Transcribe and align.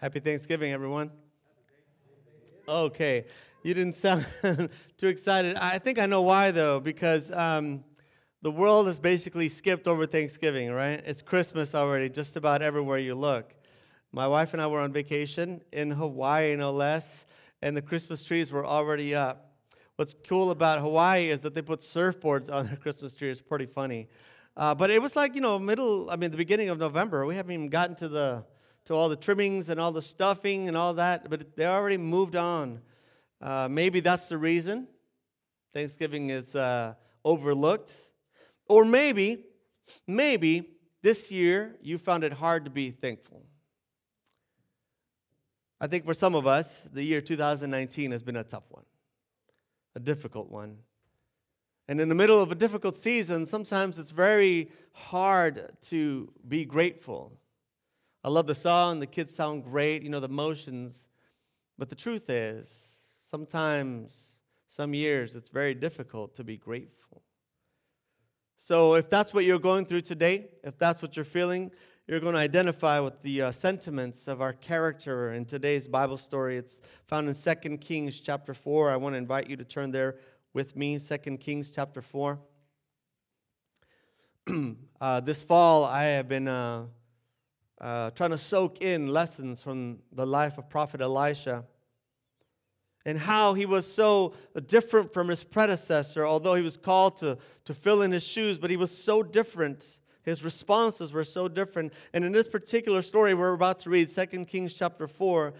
Happy 0.00 0.20
Thanksgiving, 0.20 0.72
everyone. 0.72 1.10
Okay, 2.68 3.24
you 3.64 3.74
didn't 3.74 3.96
sound 3.96 4.26
too 4.96 5.08
excited. 5.08 5.56
I 5.56 5.78
think 5.78 5.98
I 5.98 6.06
know 6.06 6.22
why, 6.22 6.52
though, 6.52 6.78
because 6.78 7.32
um, 7.32 7.82
the 8.40 8.52
world 8.52 8.86
has 8.86 9.00
basically 9.00 9.48
skipped 9.48 9.88
over 9.88 10.06
Thanksgiving, 10.06 10.70
right? 10.70 11.02
It's 11.04 11.20
Christmas 11.20 11.74
already, 11.74 12.08
just 12.08 12.36
about 12.36 12.62
everywhere 12.62 12.98
you 12.98 13.16
look. 13.16 13.56
My 14.12 14.28
wife 14.28 14.52
and 14.52 14.62
I 14.62 14.68
were 14.68 14.78
on 14.78 14.92
vacation 14.92 15.62
in 15.72 15.90
Hawaii, 15.90 16.54
no 16.54 16.70
less, 16.70 17.26
and 17.60 17.76
the 17.76 17.82
Christmas 17.82 18.22
trees 18.22 18.52
were 18.52 18.64
already 18.64 19.16
up. 19.16 19.56
What's 19.96 20.14
cool 20.28 20.52
about 20.52 20.78
Hawaii 20.78 21.28
is 21.28 21.40
that 21.40 21.56
they 21.56 21.62
put 21.62 21.80
surfboards 21.80 22.54
on 22.54 22.66
their 22.68 22.76
Christmas 22.76 23.16
tree. 23.16 23.30
It's 23.30 23.40
pretty 23.40 23.66
funny. 23.66 24.06
Uh, 24.56 24.76
but 24.76 24.90
it 24.90 25.02
was 25.02 25.16
like, 25.16 25.34
you 25.34 25.40
know, 25.40 25.58
middle, 25.58 26.08
I 26.08 26.14
mean, 26.14 26.30
the 26.30 26.36
beginning 26.36 26.68
of 26.68 26.78
November. 26.78 27.26
We 27.26 27.34
haven't 27.34 27.50
even 27.50 27.68
gotten 27.68 27.96
to 27.96 28.06
the 28.06 28.44
to 28.88 28.94
all 28.94 29.10
the 29.10 29.16
trimmings 29.16 29.68
and 29.68 29.78
all 29.78 29.92
the 29.92 30.00
stuffing 30.00 30.66
and 30.66 30.74
all 30.74 30.94
that, 30.94 31.28
but 31.28 31.54
they 31.56 31.66
already 31.66 31.98
moved 31.98 32.34
on. 32.34 32.80
Uh, 33.38 33.68
maybe 33.70 34.00
that's 34.00 34.30
the 34.30 34.38
reason 34.38 34.88
Thanksgiving 35.74 36.30
is 36.30 36.54
uh, 36.54 36.94
overlooked. 37.22 37.94
Or 38.66 38.86
maybe, 38.86 39.44
maybe 40.06 40.70
this 41.02 41.30
year 41.30 41.76
you 41.82 41.98
found 41.98 42.24
it 42.24 42.32
hard 42.32 42.64
to 42.64 42.70
be 42.70 42.90
thankful. 42.90 43.44
I 45.78 45.86
think 45.86 46.06
for 46.06 46.14
some 46.14 46.34
of 46.34 46.46
us, 46.46 46.88
the 46.90 47.02
year 47.02 47.20
2019 47.20 48.10
has 48.10 48.22
been 48.22 48.36
a 48.36 48.42
tough 48.42 48.70
one, 48.70 48.84
a 49.96 50.00
difficult 50.00 50.50
one. 50.50 50.78
And 51.88 52.00
in 52.00 52.08
the 52.08 52.14
middle 52.14 52.42
of 52.42 52.50
a 52.50 52.54
difficult 52.54 52.96
season, 52.96 53.44
sometimes 53.44 53.98
it's 53.98 54.12
very 54.12 54.70
hard 54.94 55.76
to 55.82 56.32
be 56.48 56.64
grateful. 56.64 57.38
I 58.28 58.30
love 58.30 58.46
the 58.46 58.54
song, 58.54 59.00
the 59.00 59.06
kids 59.06 59.34
sound 59.34 59.64
great, 59.64 60.02
you 60.02 60.10
know, 60.10 60.20
the 60.20 60.28
motions. 60.28 61.08
But 61.78 61.88
the 61.88 61.94
truth 61.94 62.28
is, 62.28 62.98
sometimes, 63.26 64.32
some 64.66 64.92
years, 64.92 65.34
it's 65.34 65.48
very 65.48 65.72
difficult 65.74 66.34
to 66.34 66.44
be 66.44 66.58
grateful. 66.58 67.22
So 68.58 68.96
if 68.96 69.08
that's 69.08 69.32
what 69.32 69.46
you're 69.46 69.58
going 69.58 69.86
through 69.86 70.02
today, 70.02 70.48
if 70.62 70.76
that's 70.76 71.00
what 71.00 71.16
you're 71.16 71.24
feeling, 71.24 71.70
you're 72.06 72.20
going 72.20 72.34
to 72.34 72.40
identify 72.40 73.00
with 73.00 73.22
the 73.22 73.40
uh, 73.40 73.50
sentiments 73.50 74.28
of 74.28 74.42
our 74.42 74.52
character 74.52 75.32
in 75.32 75.46
today's 75.46 75.88
Bible 75.88 76.18
story. 76.18 76.58
It's 76.58 76.82
found 77.06 77.28
in 77.28 77.34
2 77.34 77.78
Kings 77.78 78.20
chapter 78.20 78.52
4. 78.52 78.90
I 78.90 78.96
want 78.96 79.14
to 79.14 79.16
invite 79.16 79.48
you 79.48 79.56
to 79.56 79.64
turn 79.64 79.90
there 79.90 80.16
with 80.52 80.76
me, 80.76 80.98
2 80.98 81.16
Kings 81.38 81.70
chapter 81.70 82.02
4. 82.02 82.38
uh, 85.00 85.20
this 85.20 85.42
fall, 85.42 85.84
I 85.84 86.02
have 86.02 86.28
been 86.28 86.46
uh, 86.46 86.88
uh, 87.80 88.10
trying 88.10 88.30
to 88.30 88.38
soak 88.38 88.82
in 88.82 89.08
lessons 89.08 89.62
from 89.62 89.98
the 90.12 90.26
life 90.26 90.58
of 90.58 90.68
Prophet 90.68 91.00
Elisha 91.00 91.64
and 93.06 93.18
how 93.18 93.54
he 93.54 93.64
was 93.64 93.90
so 93.90 94.34
different 94.66 95.12
from 95.12 95.28
his 95.28 95.44
predecessor, 95.44 96.26
although 96.26 96.54
he 96.54 96.62
was 96.62 96.76
called 96.76 97.16
to, 97.16 97.38
to 97.64 97.72
fill 97.72 98.02
in 98.02 98.12
his 98.12 98.26
shoes, 98.26 98.58
but 98.58 98.68
he 98.68 98.76
was 98.76 98.90
so 98.90 99.22
different. 99.22 99.98
His 100.24 100.44
responses 100.44 101.12
were 101.12 101.24
so 101.24 101.48
different. 101.48 101.92
And 102.12 102.24
in 102.24 102.32
this 102.32 102.48
particular 102.48 103.00
story 103.00 103.32
we're 103.32 103.54
about 103.54 103.78
to 103.80 103.90
read, 103.90 104.08
2 104.08 104.44
Kings 104.44 104.74
chapter 104.74 105.06
4, 105.06 105.54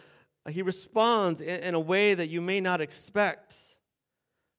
he 0.50 0.62
responds 0.62 1.40
in, 1.40 1.60
in 1.60 1.74
a 1.74 1.80
way 1.80 2.14
that 2.14 2.28
you 2.28 2.42
may 2.42 2.60
not 2.60 2.80
expect. 2.80 3.56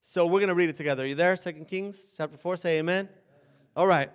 So 0.02 0.26
we're 0.26 0.40
going 0.40 0.48
to 0.50 0.56
read 0.56 0.70
it 0.70 0.76
together. 0.76 1.04
Are 1.04 1.08
you 1.08 1.16
there? 1.16 1.36
2 1.36 1.52
Kings 1.66 2.14
chapter 2.18 2.38
4, 2.38 2.58
say 2.58 2.80
amen. 2.80 3.06
amen. 3.06 3.10
All 3.76 3.86
right. 3.86 4.10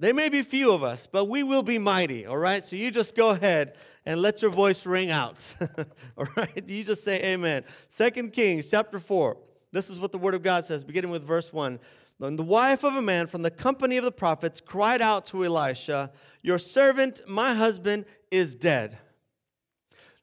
There 0.00 0.14
may 0.14 0.30
be 0.30 0.40
few 0.40 0.72
of 0.72 0.82
us, 0.82 1.06
but 1.06 1.26
we 1.26 1.42
will 1.42 1.62
be 1.62 1.78
mighty, 1.78 2.24
all 2.24 2.38
right? 2.38 2.64
So 2.64 2.74
you 2.74 2.90
just 2.90 3.14
go 3.14 3.30
ahead 3.30 3.74
and 4.06 4.22
let 4.22 4.40
your 4.40 4.50
voice 4.50 4.86
ring 4.86 5.10
out, 5.10 5.54
all 6.16 6.26
right? 6.38 6.66
You 6.66 6.82
just 6.82 7.04
say 7.04 7.22
amen. 7.22 7.64
Second 7.90 8.32
Kings 8.32 8.70
chapter 8.70 8.98
4. 8.98 9.36
This 9.72 9.90
is 9.90 10.00
what 10.00 10.10
the 10.10 10.16
word 10.16 10.34
of 10.34 10.42
God 10.42 10.64
says, 10.64 10.84
beginning 10.84 11.10
with 11.10 11.22
verse 11.22 11.52
1. 11.52 11.78
Then 12.18 12.36
the 12.36 12.42
wife 12.42 12.82
of 12.82 12.96
a 12.96 13.02
man 13.02 13.26
from 13.26 13.42
the 13.42 13.50
company 13.50 13.98
of 13.98 14.04
the 14.04 14.10
prophets 14.10 14.58
cried 14.58 15.02
out 15.02 15.26
to 15.26 15.44
Elisha, 15.44 16.10
Your 16.40 16.58
servant, 16.58 17.20
my 17.28 17.52
husband, 17.52 18.06
is 18.30 18.54
dead. 18.54 18.96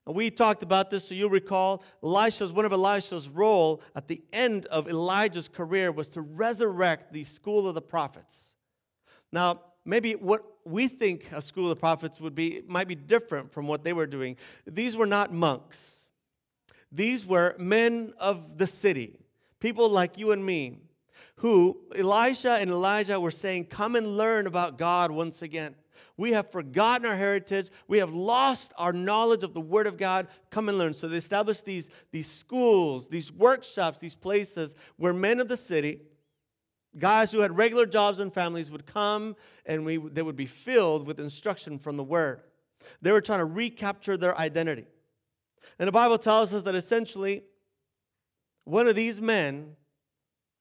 We 0.08 0.32
talked 0.32 0.64
about 0.64 0.90
this, 0.90 1.08
so 1.08 1.14
you'll 1.14 1.30
recall 1.30 1.84
Elisha's 2.04 2.52
one 2.52 2.66
of 2.66 2.72
Elisha's 2.72 3.30
role 3.30 3.84
at 3.96 4.08
the 4.08 4.24
end 4.34 4.66
of 4.68 4.88
Elijah's 4.88 5.48
career 5.48 5.92
was 5.92 6.10
to 6.10 6.22
resurrect 6.22 7.14
the 7.14 7.26
school 7.26 7.68
of 7.68 7.76
the 7.76 7.82
prophets. 7.82 8.56
Now, 9.32 9.62
maybe 9.88 10.14
what 10.14 10.44
we 10.66 10.88
think 10.88 11.32
a 11.32 11.42
school 11.42 11.72
of 11.72 11.80
prophets 11.80 12.22
would 12.22 12.36
be 12.36 12.62
might 12.68 12.88
be 12.88 12.96
different 12.96 13.52
from 13.52 13.68
what 13.68 13.84
they 13.84 13.94
were 13.94 14.06
doing. 14.06 14.36
These 14.66 14.96
were 14.96 15.08
not 15.08 15.34
monks. 15.34 16.02
These 16.92 17.26
were 17.26 17.56
men 17.58 18.14
of 18.20 18.58
the 18.58 18.68
city, 18.68 19.20
people 19.60 19.90
like 19.90 20.18
you 20.18 20.32
and 20.32 20.46
me, 20.46 20.80
who 21.38 21.78
Elisha 21.96 22.54
and 22.54 22.70
Elijah 22.70 23.20
were 23.20 23.32
saying, 23.32 23.66
Come 23.66 23.96
and 23.96 24.18
learn 24.18 24.48
about 24.48 24.78
God 24.78 25.12
once 25.12 25.42
again. 25.42 25.76
We 26.18 26.32
have 26.32 26.50
forgotten 26.50 27.06
our 27.06 27.16
heritage. 27.16 27.70
We 27.88 28.00
have 28.00 28.12
lost 28.12 28.74
our 28.78 28.92
knowledge 28.92 29.44
of 29.44 29.54
the 29.54 29.62
Word 29.62 29.86
of 29.86 29.98
God. 29.98 30.28
Come 30.50 30.68
and 30.68 30.78
learn. 30.78 30.94
So 30.94 31.08
they 31.08 31.18
established 31.18 31.64
these, 31.64 31.92
these 32.12 32.30
schools, 32.30 33.08
these 33.08 33.32
workshops, 33.32 34.00
these 34.00 34.16
places 34.16 34.74
where 34.98 35.14
men 35.14 35.40
of 35.40 35.48
the 35.48 35.58
city, 35.58 36.02
Guys 36.98 37.32
who 37.32 37.40
had 37.40 37.56
regular 37.56 37.86
jobs 37.86 38.20
and 38.20 38.34
families 38.34 38.72
would 38.72 38.86
come 38.86 39.36
and 39.66 39.86
we, 39.86 39.98
they 39.98 40.22
would 40.22 40.36
be 40.36 40.46
filled 40.46 41.06
with 41.06 41.20
instruction 41.20 41.78
from 41.78 41.98
the 41.98 42.04
Word. 42.04 42.42
They 43.02 43.12
were 43.12 43.22
trying 43.22 43.40
to 43.40 43.46
recapture 43.46 44.18
their 44.18 44.38
identity. 44.40 44.86
And 45.80 45.88
the 45.88 45.92
Bible 45.92 46.18
tells 46.18 46.54
us 46.54 46.64
that 46.64 46.76
essentially 46.76 47.44
one 48.64 48.88
of 48.88 48.96
these 48.96 49.22
men 49.22 49.76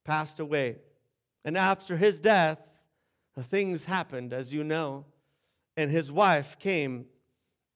passed 0.04 0.41
away. 0.41 0.76
And 1.44 1.56
after 1.56 1.97
his 1.97 2.20
death, 2.20 2.60
things 3.41 3.84
happened, 3.84 4.32
as 4.32 4.53
you 4.53 4.64
know. 4.64 5.04
And 5.76 5.91
his 5.91 6.10
wife 6.10 6.58
came 6.58 7.06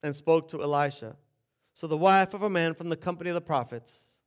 and 0.02 0.14
spoke 0.14 0.48
to 0.48 0.62
Elisha. 0.62 1.16
So 1.74 1.86
the 1.86 1.96
wife 1.96 2.34
of 2.34 2.42
a 2.42 2.50
man 2.50 2.74
from 2.74 2.88
the 2.88 2.96
company 2.96 3.30
of 3.30 3.34
the 3.34 3.40
prophets, 3.40 4.18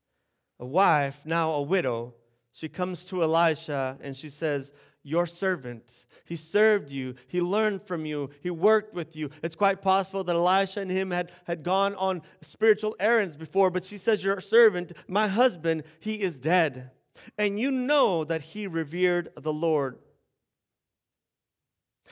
a 0.60 0.66
wife, 0.66 1.26
now 1.26 1.52
a 1.52 1.62
widow, 1.62 2.14
she 2.54 2.70
comes 2.70 3.04
to 3.06 3.24
Elisha 3.24 3.98
and 4.00 4.16
she 4.16 4.30
says, 4.30 4.72
Your 5.02 5.26
servant, 5.26 6.06
he 6.24 6.36
served 6.36 6.92
you, 6.92 7.16
he 7.28 7.42
learned 7.42 7.82
from 7.82 8.06
you, 8.06 8.30
he 8.42 8.52
worked 8.52 8.94
with 8.94 9.16
you. 9.16 9.32
It's 9.42 9.56
quite 9.56 9.82
possible 9.82 10.24
that 10.24 10.36
Elisha 10.36 10.80
and 10.80 10.92
him 10.92 11.10
had, 11.10 11.32
had 11.46 11.64
gone 11.64 11.96
on 11.96 12.22
spiritual 12.42 12.96
errands 13.00 13.36
before, 13.36 13.72
but 13.72 13.84
she 13.84 13.98
says, 13.98 14.24
Your 14.24 14.40
servant, 14.40 14.94
my 15.08 15.28
husband, 15.28 15.84
he 16.00 16.22
is 16.22 16.40
dead. 16.40 16.92
And 17.38 17.60
you 17.60 17.72
know 17.72 18.24
that 18.24 18.42
he 18.42 18.68
revered 18.68 19.30
the 19.36 19.54
Lord. 19.54 19.98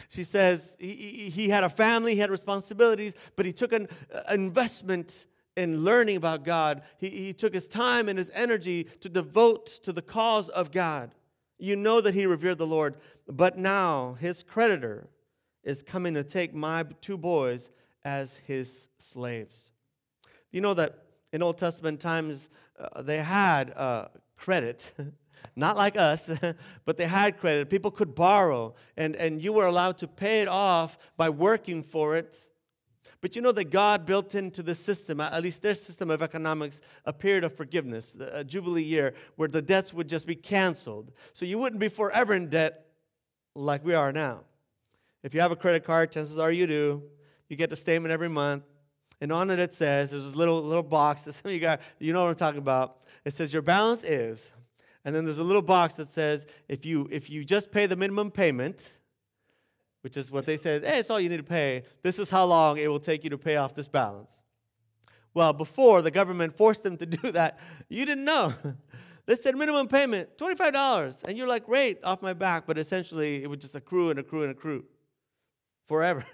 She 0.10 0.24
says 0.24 0.76
he, 0.80 1.30
he 1.30 1.50
had 1.50 1.64
a 1.64 1.70
family, 1.70 2.16
he 2.16 2.20
had 2.20 2.32
responsibilities, 2.32 3.16
but 3.36 3.46
he 3.46 3.54
took 3.54 3.74
an 3.74 3.88
uh, 4.14 4.22
investment 4.34 5.28
in 5.56 5.84
learning 5.84 6.18
about 6.18 6.44
God, 6.44 6.82
he, 6.98 7.10
he 7.10 7.34
took 7.34 7.54
his 7.54 7.68
time 7.68 8.08
and 8.08 8.18
his 8.18 8.32
energy 8.34 8.86
to 9.02 9.10
devote 9.10 9.66
to 9.84 9.92
the 9.92 10.02
cause 10.02 10.50
of 10.50 10.72
God. 10.72 11.14
You 11.58 11.76
know 11.76 12.02
that 12.02 12.14
he 12.14 12.26
revered 12.26 12.58
the 12.58 12.66
Lord, 12.66 12.96
but 13.28 13.58
now 13.58 14.18
his 14.20 14.44
creditor 14.44 15.08
is 15.64 15.84
coming 15.84 16.14
to 16.16 16.24
take 16.24 16.54
my 16.54 16.86
two 17.02 17.18
boys 17.18 17.70
as 18.04 18.38
his 18.38 18.88
slaves. 18.98 19.70
You 20.52 20.62
know 20.62 20.74
that 20.74 20.98
in 21.32 21.44
Old 21.44 21.58
Testament 21.58 22.00
times, 22.00 22.50
uh, 22.80 23.02
they 23.02 23.20
had 23.20 23.72
uh, 23.76 24.08
credit. 24.38 24.92
Not 25.56 25.76
like 25.76 25.98
us, 25.98 26.30
but 26.86 26.98
they 26.98 27.08
had 27.08 27.38
credit. 27.38 27.70
People 27.70 27.92
could 27.92 28.16
borrow, 28.16 28.76
and, 28.96 29.16
and 29.16 29.42
you 29.42 29.54
were 29.54 29.66
allowed 29.66 29.98
to 30.00 30.08
pay 30.08 30.42
it 30.42 30.48
off 30.48 30.98
by 31.18 31.30
working 31.30 31.84
for 31.84 32.16
it 32.16 32.48
but 33.22 33.36
you 33.36 33.42
know 33.42 33.52
that 33.52 33.70
God 33.70 34.06
built 34.06 34.36
into 34.36 34.64
the 34.64 34.76
system, 34.76 35.20
at 35.20 35.42
least 35.42 35.62
their 35.62 35.76
system 35.76 36.10
of 36.10 36.22
economics, 36.22 36.82
a 37.06 37.14
period 37.14 37.44
of 37.44 37.56
forgiveness, 37.56 38.18
a 38.20 38.44
Jubilee 38.44 38.84
year, 38.84 39.14
where 39.36 39.48
the 39.48 39.62
debts 39.62 39.94
would 39.94 40.10
just 40.10 40.26
be 40.26 40.36
canceled. 40.36 41.12
So 41.34 41.46
you 41.46 41.60
wouldn't 41.60 41.80
be 41.80 41.90
forever 41.90 42.34
in 42.34 42.50
debt 42.50 42.88
like 43.56 43.86
we 43.86 43.94
are 43.94 44.12
now. 44.12 44.42
If 45.24 45.34
you 45.34 45.42
have 45.42 45.52
a 45.52 45.56
credit 45.56 45.84
card, 45.84 46.12
chances 46.12 46.40
are 46.40 46.52
you 46.52 46.66
do. 46.66 47.04
You 47.48 47.56
get 47.56 47.70
the 47.70 47.76
statement 47.76 48.12
every 48.12 48.30
month. 48.30 48.64
And 49.20 49.32
on 49.32 49.52
it 49.52 49.60
it 49.60 49.74
says, 49.74 50.10
there's 50.12 50.24
this 50.24 50.36
little 50.36 50.62
little 50.64 50.84
box 50.84 51.22
that 51.24 51.34
some 51.36 51.50
of 51.50 51.54
you 51.54 51.60
got, 51.60 51.82
you 52.00 52.14
know 52.14 52.24
what 52.24 52.30
I'm 52.30 52.36
talking 52.36 52.60
about. 52.60 53.02
It 53.24 53.34
says 53.34 53.54
your 53.54 53.62
balance 53.62 54.04
is, 54.04 54.52
and 55.06 55.16
then 55.16 55.26
there's 55.26 55.38
a 55.38 55.44
little 55.44 55.62
box 55.62 55.94
that 55.96 56.10
says 56.10 56.48
if 56.68 56.86
you 56.86 57.08
if 57.12 57.30
you 57.30 57.46
just 57.46 57.72
pay 57.72 57.86
the 57.86 57.96
minimum 57.96 58.32
payment, 58.32 58.94
which 60.02 60.18
is 60.18 60.32
what 60.32 60.46
they 60.46 60.58
said, 60.58 60.84
hey, 60.84 61.00
it's 61.00 61.10
all 61.10 61.20
you 61.20 61.30
need 61.30 61.38
to 61.38 61.44
pay. 61.44 61.84
This 62.02 62.20
is 62.20 62.30
how 62.30 62.46
long 62.46 62.78
it 62.78 62.88
will 62.88 63.00
take 63.00 63.24
you 63.24 63.30
to 63.30 63.38
pay 63.38 63.56
off 63.56 63.76
this 63.76 63.88
balance. 63.88 64.42
Well, 65.34 65.54
before 65.54 66.02
the 66.02 66.12
government 66.12 66.56
forced 66.56 66.84
them 66.84 66.98
to 66.98 67.06
do 67.22 67.32
that, 67.32 67.60
you 67.90 68.06
didn't 68.06 68.26
know. 68.26 68.54
they 69.26 69.36
said 69.36 69.56
minimum 69.56 69.88
payment, 69.88 70.38
$25. 70.38 71.24
And 71.24 71.38
you're 71.38 71.48
like, 71.48 71.66
great, 71.66 72.04
off 72.04 72.22
my 72.22 72.34
back. 72.34 72.66
But 72.66 72.78
essentially, 72.78 73.44
it 73.44 73.50
would 73.50 73.62
just 73.62 73.76
accrue 73.76 74.10
and 74.10 74.20
accrue 74.20 74.44
and 74.44 74.52
accrue 74.52 74.86
forever. 75.88 76.26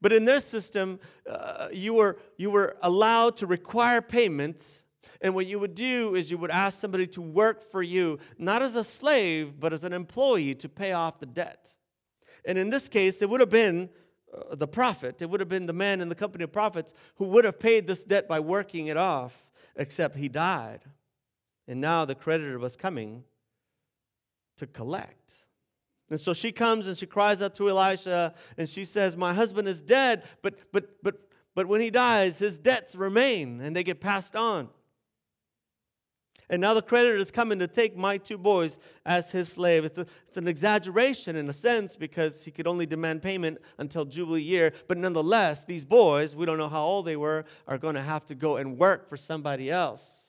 But 0.00 0.12
in 0.12 0.24
their 0.24 0.40
system, 0.40 1.00
uh, 1.28 1.68
you, 1.72 1.94
were, 1.94 2.18
you 2.36 2.50
were 2.50 2.76
allowed 2.82 3.36
to 3.38 3.46
require 3.46 4.02
payments. 4.02 4.82
And 5.20 5.34
what 5.34 5.46
you 5.46 5.58
would 5.58 5.74
do 5.74 6.14
is 6.14 6.30
you 6.30 6.38
would 6.38 6.50
ask 6.50 6.78
somebody 6.78 7.06
to 7.08 7.22
work 7.22 7.62
for 7.62 7.82
you, 7.82 8.18
not 8.38 8.62
as 8.62 8.76
a 8.76 8.84
slave, 8.84 9.58
but 9.58 9.72
as 9.72 9.84
an 9.84 9.92
employee 9.92 10.54
to 10.56 10.68
pay 10.68 10.92
off 10.92 11.20
the 11.20 11.26
debt. 11.26 11.74
And 12.44 12.58
in 12.58 12.70
this 12.70 12.88
case, 12.88 13.22
it 13.22 13.28
would 13.28 13.40
have 13.40 13.50
been 13.50 13.88
uh, 14.32 14.54
the 14.54 14.68
prophet, 14.68 15.22
it 15.22 15.30
would 15.30 15.40
have 15.40 15.48
been 15.48 15.66
the 15.66 15.72
man 15.72 16.00
in 16.00 16.08
the 16.08 16.14
company 16.14 16.44
of 16.44 16.52
prophets 16.52 16.92
who 17.16 17.26
would 17.26 17.44
have 17.44 17.58
paid 17.58 17.86
this 17.86 18.04
debt 18.04 18.28
by 18.28 18.40
working 18.40 18.86
it 18.86 18.96
off, 18.96 19.46
except 19.76 20.16
he 20.16 20.28
died. 20.28 20.80
And 21.66 21.80
now 21.80 22.04
the 22.04 22.14
creditor 22.14 22.58
was 22.58 22.76
coming 22.76 23.24
to 24.56 24.66
collect. 24.66 25.44
And 26.10 26.20
so 26.20 26.32
she 26.32 26.52
comes 26.52 26.86
and 26.86 26.96
she 26.96 27.06
cries 27.06 27.40
out 27.40 27.54
to 27.56 27.68
Elisha 27.68 28.34
and 28.58 28.68
she 28.68 28.84
says, 28.84 29.16
My 29.16 29.32
husband 29.32 29.68
is 29.68 29.82
dead, 29.82 30.24
but 30.42 30.54
but 30.70 31.02
but 31.02 31.16
but 31.54 31.66
when 31.66 31.80
he 31.80 31.90
dies, 31.90 32.38
his 32.38 32.58
debts 32.58 32.94
remain 32.94 33.60
and 33.60 33.74
they 33.74 33.82
get 33.82 34.00
passed 34.00 34.36
on. 34.36 34.68
And 36.50 36.60
now 36.60 36.74
the 36.74 36.82
creditor 36.82 37.16
is 37.16 37.30
coming 37.30 37.58
to 37.60 37.66
take 37.66 37.96
my 37.96 38.18
two 38.18 38.36
boys 38.36 38.78
as 39.06 39.30
his 39.30 39.48
slave. 39.48 39.84
It's, 39.84 39.98
a, 39.98 40.06
it's 40.26 40.36
an 40.36 40.46
exaggeration 40.46 41.36
in 41.36 41.48
a 41.48 41.52
sense 41.52 41.96
because 41.96 42.44
he 42.44 42.50
could 42.50 42.66
only 42.66 42.86
demand 42.86 43.22
payment 43.22 43.58
until 43.78 44.04
Jubilee 44.04 44.42
year. 44.42 44.72
But 44.86 44.98
nonetheless, 44.98 45.64
these 45.64 45.84
boys, 45.84 46.36
we 46.36 46.44
don't 46.44 46.58
know 46.58 46.68
how 46.68 46.84
old 46.84 47.06
they 47.06 47.16
were, 47.16 47.44
are 47.66 47.78
going 47.78 47.94
to 47.94 48.02
have 48.02 48.26
to 48.26 48.34
go 48.34 48.56
and 48.56 48.78
work 48.78 49.08
for 49.08 49.16
somebody 49.16 49.70
else. 49.70 50.20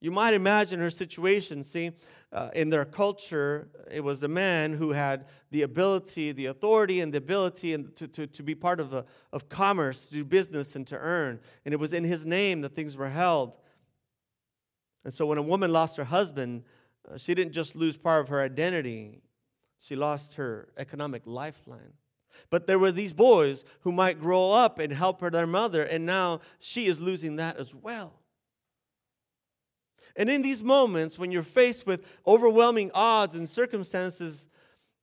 You 0.00 0.10
might 0.12 0.34
imagine 0.34 0.80
her 0.80 0.90
situation. 0.90 1.64
See, 1.64 1.92
uh, 2.32 2.50
in 2.54 2.68
their 2.68 2.84
culture, 2.84 3.68
it 3.90 4.04
was 4.04 4.20
the 4.20 4.28
man 4.28 4.74
who 4.74 4.92
had 4.92 5.26
the 5.50 5.62
ability, 5.62 6.32
the 6.32 6.46
authority, 6.46 7.00
and 7.00 7.12
the 7.12 7.18
ability 7.18 7.72
and 7.72 7.94
to, 7.96 8.06
to, 8.06 8.26
to 8.26 8.42
be 8.42 8.54
part 8.54 8.80
of, 8.80 8.92
a, 8.92 9.04
of 9.32 9.48
commerce, 9.48 10.06
to 10.06 10.14
do 10.14 10.24
business, 10.24 10.76
and 10.76 10.86
to 10.86 10.96
earn. 10.96 11.40
And 11.64 11.72
it 11.72 11.78
was 11.80 11.92
in 11.92 12.04
his 12.04 12.26
name 12.26 12.60
that 12.60 12.74
things 12.74 12.96
were 12.96 13.08
held. 13.08 13.56
And 15.04 15.12
so 15.12 15.26
when 15.26 15.38
a 15.38 15.42
woman 15.42 15.72
lost 15.72 15.96
her 15.96 16.04
husband, 16.04 16.64
uh, 17.10 17.16
she 17.16 17.34
didn't 17.34 17.52
just 17.52 17.74
lose 17.74 17.96
part 17.96 18.20
of 18.22 18.28
her 18.28 18.42
identity, 18.42 19.22
she 19.78 19.96
lost 19.96 20.34
her 20.34 20.68
economic 20.76 21.22
lifeline. 21.24 21.94
But 22.50 22.66
there 22.66 22.78
were 22.78 22.92
these 22.92 23.12
boys 23.12 23.64
who 23.80 23.92
might 23.92 24.20
grow 24.20 24.52
up 24.52 24.78
and 24.78 24.92
help 24.92 25.20
her, 25.20 25.30
their 25.30 25.46
mother, 25.46 25.82
and 25.82 26.06
now 26.06 26.40
she 26.58 26.86
is 26.86 27.00
losing 27.00 27.36
that 27.36 27.56
as 27.56 27.74
well. 27.74 28.14
And 30.16 30.28
in 30.28 30.42
these 30.42 30.62
moments, 30.62 31.18
when 31.18 31.30
you're 31.30 31.42
faced 31.42 31.86
with 31.86 32.04
overwhelming 32.26 32.90
odds 32.92 33.34
and 33.34 33.48
circumstances, 33.48 34.48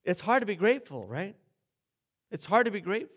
it's 0.04 0.20
hard 0.20 0.42
to 0.42 0.46
be 0.46 0.56
grateful, 0.56 1.06
right? 1.06 1.34
It's 2.30 2.44
hard 2.44 2.66
to 2.66 2.72
be 2.72 2.80
grateful. 2.80 3.16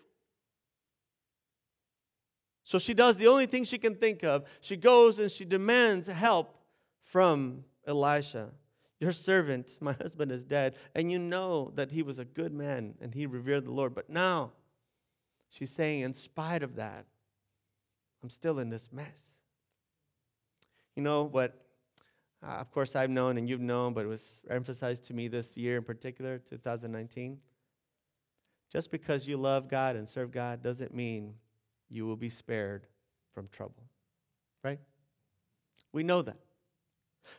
So 2.62 2.78
she 2.78 2.94
does 2.94 3.16
the 3.16 3.26
only 3.26 3.46
thing 3.46 3.64
she 3.64 3.78
can 3.78 3.96
think 3.96 4.22
of. 4.22 4.44
She 4.60 4.76
goes 4.76 5.18
and 5.18 5.30
she 5.30 5.44
demands 5.44 6.06
help 6.06 6.59
from 7.10 7.64
Elisha. 7.86 8.50
Your 8.98 9.12
servant, 9.12 9.78
my 9.80 9.92
husband, 9.92 10.30
is 10.30 10.44
dead. 10.44 10.74
And 10.94 11.10
you 11.10 11.18
know 11.18 11.72
that 11.74 11.90
he 11.90 12.02
was 12.02 12.18
a 12.18 12.24
good 12.24 12.52
man 12.52 12.94
and 13.00 13.14
he 13.14 13.26
revered 13.26 13.64
the 13.64 13.72
Lord. 13.72 13.94
But 13.94 14.10
now, 14.10 14.52
she's 15.48 15.70
saying, 15.70 16.00
in 16.00 16.14
spite 16.14 16.62
of 16.62 16.76
that, 16.76 17.06
I'm 18.22 18.30
still 18.30 18.58
in 18.58 18.68
this 18.68 18.92
mess. 18.92 19.40
You 20.94 21.02
know 21.02 21.24
what 21.24 21.60
uh, 22.42 22.52
of 22.52 22.70
course, 22.70 22.96
I've 22.96 23.10
known 23.10 23.36
and 23.36 23.48
you've 23.48 23.60
known, 23.60 23.92
but 23.92 24.04
it 24.04 24.08
was 24.08 24.40
emphasized 24.48 25.04
to 25.04 25.14
me 25.14 25.28
this 25.28 25.56
year 25.56 25.76
in 25.76 25.84
particular, 25.84 26.38
2019. 26.38 27.38
Just 28.72 28.90
because 28.90 29.26
you 29.26 29.36
love 29.36 29.68
God 29.68 29.96
and 29.96 30.08
serve 30.08 30.30
God 30.30 30.62
doesn't 30.62 30.94
mean 30.94 31.34
you 31.90 32.06
will 32.06 32.16
be 32.16 32.30
spared 32.30 32.86
from 33.34 33.48
trouble, 33.48 33.82
right? 34.64 34.78
We 35.92 36.02
know 36.02 36.22
that. 36.22 36.38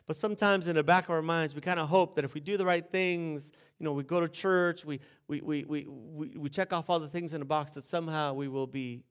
But 0.06 0.16
sometimes 0.16 0.66
in 0.66 0.76
the 0.76 0.82
back 0.82 1.04
of 1.04 1.10
our 1.10 1.22
minds, 1.22 1.54
we 1.54 1.60
kind 1.60 1.80
of 1.80 1.88
hope 1.88 2.16
that 2.16 2.24
if 2.24 2.34
we 2.34 2.40
do 2.40 2.56
the 2.56 2.64
right 2.64 2.88
things, 2.88 3.52
you 3.78 3.84
know, 3.84 3.92
we 3.92 4.04
go 4.04 4.20
to 4.20 4.28
church, 4.28 4.84
we, 4.84 5.00
we, 5.28 5.40
we, 5.40 5.64
we, 5.64 5.86
we, 5.88 6.28
we 6.36 6.48
check 6.48 6.72
off 6.72 6.88
all 6.88 7.00
the 7.00 7.08
things 7.08 7.32
in 7.32 7.40
the 7.40 7.46
box, 7.46 7.72
that 7.72 7.84
somehow 7.84 8.32
we 8.32 8.48
will 8.48 8.66
be 8.66 9.02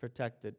protected 0.00 0.54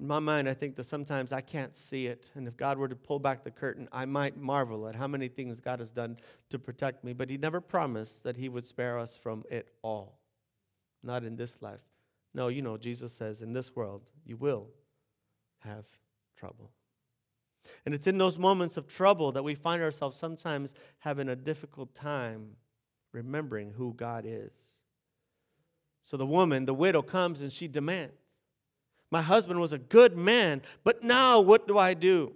in 0.00 0.08
my 0.08 0.18
mind, 0.18 0.48
I 0.48 0.54
think 0.54 0.76
that 0.76 0.84
sometimes 0.84 1.32
I 1.32 1.40
can't 1.40 1.74
see 1.74 2.06
it. 2.08 2.30
And 2.34 2.48
if 2.48 2.56
God 2.56 2.78
were 2.78 2.88
to 2.88 2.96
pull 2.96 3.18
back 3.18 3.44
the 3.44 3.50
curtain, 3.50 3.88
I 3.92 4.04
might 4.04 4.36
marvel 4.36 4.88
at 4.88 4.96
how 4.96 5.06
many 5.06 5.28
things 5.28 5.60
God 5.60 5.78
has 5.78 5.92
done 5.92 6.18
to 6.50 6.58
protect 6.58 7.04
me. 7.04 7.12
But 7.12 7.30
He 7.30 7.38
never 7.38 7.60
promised 7.60 8.24
that 8.24 8.36
He 8.36 8.48
would 8.48 8.64
spare 8.64 8.98
us 8.98 9.16
from 9.16 9.44
it 9.50 9.70
all. 9.82 10.18
Not 11.02 11.24
in 11.24 11.36
this 11.36 11.62
life. 11.62 11.82
No, 12.34 12.48
you 12.48 12.60
know, 12.60 12.76
Jesus 12.76 13.12
says, 13.12 13.40
in 13.40 13.52
this 13.52 13.76
world, 13.76 14.10
you 14.26 14.36
will 14.36 14.68
have 15.60 15.84
trouble. 16.36 16.70
And 17.84 17.94
it's 17.94 18.06
in 18.06 18.18
those 18.18 18.38
moments 18.38 18.76
of 18.76 18.86
trouble 18.86 19.32
that 19.32 19.42
we 19.42 19.54
find 19.54 19.82
ourselves 19.82 20.16
sometimes 20.16 20.74
having 20.98 21.28
a 21.28 21.36
difficult 21.36 21.94
time 21.94 22.56
remembering 23.12 23.72
who 23.72 23.94
God 23.94 24.24
is. 24.26 24.52
So 26.04 26.16
the 26.16 26.26
woman, 26.26 26.66
the 26.66 26.74
widow, 26.74 27.02
comes 27.02 27.40
and 27.40 27.50
she 27.50 27.68
demands. 27.68 28.12
My 29.10 29.22
husband 29.22 29.60
was 29.60 29.72
a 29.72 29.78
good 29.78 30.16
man, 30.16 30.62
but 30.82 31.02
now 31.02 31.40
what 31.40 31.66
do 31.66 31.78
I 31.78 31.94
do? 31.94 32.34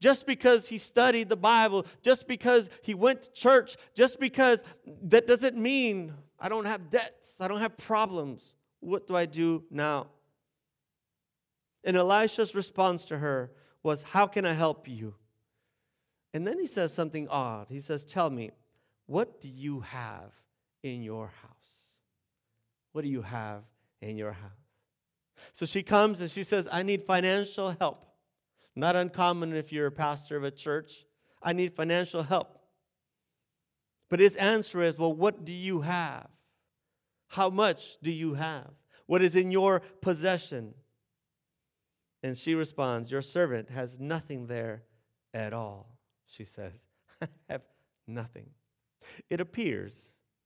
Just 0.00 0.26
because 0.26 0.68
he 0.68 0.78
studied 0.78 1.28
the 1.28 1.36
Bible, 1.36 1.84
just 2.02 2.26
because 2.26 2.70
he 2.82 2.94
went 2.94 3.22
to 3.22 3.32
church, 3.32 3.76
just 3.94 4.18
because 4.20 4.64
that 5.02 5.26
doesn't 5.26 5.56
mean 5.56 6.14
I 6.38 6.48
don't 6.48 6.66
have 6.66 6.88
debts, 6.88 7.40
I 7.40 7.48
don't 7.48 7.60
have 7.60 7.76
problems. 7.76 8.54
What 8.80 9.06
do 9.06 9.16
I 9.16 9.26
do 9.26 9.64
now? 9.70 10.06
And 11.84 11.96
Elisha's 11.96 12.54
response 12.54 13.04
to 13.06 13.18
her 13.18 13.52
was, 13.82 14.02
How 14.02 14.26
can 14.26 14.44
I 14.44 14.52
help 14.52 14.88
you? 14.88 15.14
And 16.32 16.46
then 16.46 16.58
he 16.58 16.66
says 16.66 16.92
something 16.92 17.28
odd. 17.28 17.66
He 17.68 17.80
says, 17.80 18.04
Tell 18.04 18.30
me, 18.30 18.50
what 19.06 19.40
do 19.40 19.48
you 19.48 19.80
have 19.80 20.32
in 20.82 21.02
your 21.02 21.26
house? 21.26 21.84
What 22.92 23.02
do 23.02 23.08
you 23.08 23.22
have 23.22 23.62
in 24.00 24.16
your 24.16 24.32
house? 24.32 24.50
So 25.52 25.66
she 25.66 25.82
comes 25.82 26.20
and 26.20 26.30
she 26.30 26.44
says, 26.44 26.68
I 26.70 26.82
need 26.82 27.02
financial 27.02 27.74
help. 27.80 28.06
Not 28.76 28.94
uncommon 28.96 29.54
if 29.54 29.72
you're 29.72 29.86
a 29.86 29.92
pastor 29.92 30.36
of 30.36 30.44
a 30.44 30.50
church. 30.50 31.06
I 31.42 31.52
need 31.52 31.74
financial 31.74 32.22
help. 32.22 32.58
But 34.08 34.20
his 34.20 34.36
answer 34.36 34.82
is, 34.82 34.98
Well, 34.98 35.12
what 35.12 35.44
do 35.44 35.52
you 35.52 35.80
have? 35.80 36.28
How 37.28 37.48
much 37.48 37.98
do 38.00 38.10
you 38.10 38.34
have? 38.34 38.70
What 39.06 39.22
is 39.22 39.34
in 39.34 39.50
your 39.50 39.80
possession? 40.00 40.74
And 42.22 42.36
she 42.36 42.54
responds, 42.54 43.10
Your 43.10 43.22
servant 43.22 43.70
has 43.70 43.98
nothing 43.98 44.46
there 44.46 44.82
at 45.32 45.52
all. 45.52 45.98
She 46.26 46.44
says, 46.44 46.84
I 47.22 47.28
have 47.48 47.62
nothing. 48.06 48.50
It 49.28 49.40
appears, 49.40 49.94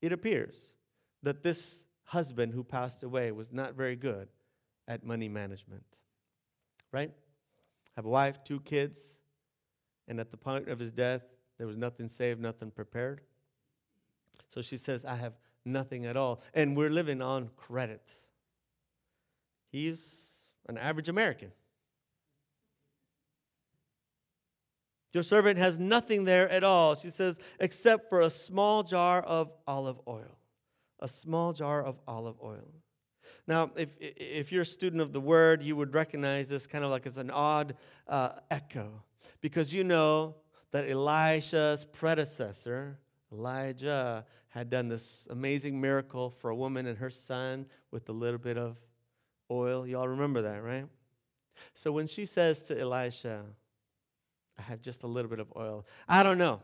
it 0.01 0.13
appears 0.13 0.57
that 1.23 1.43
this 1.43 1.85
husband 2.05 2.53
who 2.53 2.63
passed 2.63 3.03
away 3.03 3.33
was 3.33 3.53
not 3.53 3.75
very 3.75 3.97
good 3.97 4.29
at 4.87 5.05
money 5.05 5.29
management. 5.29 5.85
Right? 6.93 7.11
Have 7.97 8.05
a 8.05 8.09
wife, 8.09 8.45
two 8.45 8.61
kids, 8.61 9.19
and 10.07 10.21
at 10.21 10.31
the 10.31 10.37
point 10.37 10.69
of 10.69 10.79
his 10.79 10.93
death, 10.93 11.23
there 11.59 11.67
was 11.67 11.77
nothing 11.77 12.07
saved, 12.09 12.41
nothing 12.41 12.71
prepared. 12.71 13.23
So 14.49 14.63
she 14.63 14.77
says, 14.77 15.05
I 15.05 15.17
have 15.17 15.35
nothing 15.65 16.07
at 16.07 16.17
all. 16.17 16.41
And 16.53 16.77
we're 16.77 16.91
living 16.91 17.23
on 17.23 17.51
credit. 17.57 18.13
He's 19.71 20.31
an 20.69 20.79
average 20.79 21.09
American. 21.09 21.53
Your 25.15 25.23
servant 25.23 25.59
has 25.59 25.79
nothing 25.79 26.25
there 26.25 26.49
at 26.51 26.65
all, 26.65 26.97
she 26.97 27.09
says, 27.09 27.39
except 27.61 28.09
for 28.09 28.21
a 28.21 28.29
small 28.29 28.83
jar 28.83 29.23
of 29.23 29.53
olive 29.65 30.01
oil. 30.09 30.39
A 30.99 31.07
small 31.07 31.53
jar 31.53 31.83
of 31.83 32.01
olive 32.09 32.35
oil. 32.43 32.69
Now, 33.47 33.71
if, 33.77 33.91
if 34.01 34.51
you're 34.51 34.63
a 34.63 34.67
student 34.67 35.01
of 35.01 35.13
the 35.13 35.21
word, 35.21 35.63
you 35.63 35.77
would 35.77 35.95
recognize 35.95 36.49
this 36.49 36.67
kind 36.67 36.83
of 36.83 36.91
like 36.91 37.07
as 37.07 37.17
an 37.19 37.31
odd 37.31 37.77
uh, 38.09 38.31
echo 38.51 39.05
because 39.41 39.73
you 39.73 39.85
know 39.85 40.35
that 40.73 40.91
Elisha's 40.91 41.85
predecessor, 41.85 42.99
Elijah, 43.33 44.25
had 44.49 44.69
done 44.69 44.89
this 44.89 45.29
amazing 45.31 45.81
miracle 45.81 46.31
for 46.31 46.51
a 46.51 46.57
woman 46.57 46.87
and 46.87 46.99
her 46.99 47.11
son 47.11 47.67
with 47.93 48.09
a 48.09 48.13
little 48.13 48.39
bit 48.39 48.59
of 48.59 48.81
oil. 49.51 49.87
Y'all 49.87 50.09
remember 50.09 50.43
that, 50.43 50.63
right? 50.63 50.87
So 51.73 51.93
when 51.93 52.09
she 52.09 52.25
says 52.25 52.65
to 52.65 52.81
Elisha, 52.81 53.45
I 54.59 54.63
have 54.63 54.81
just 54.81 55.03
a 55.03 55.07
little 55.07 55.31
bit 55.31 55.41
of 55.41 55.53
oil, 55.57 55.87
I 56.09 56.23
don't 56.23 56.39
know. 56.39 56.61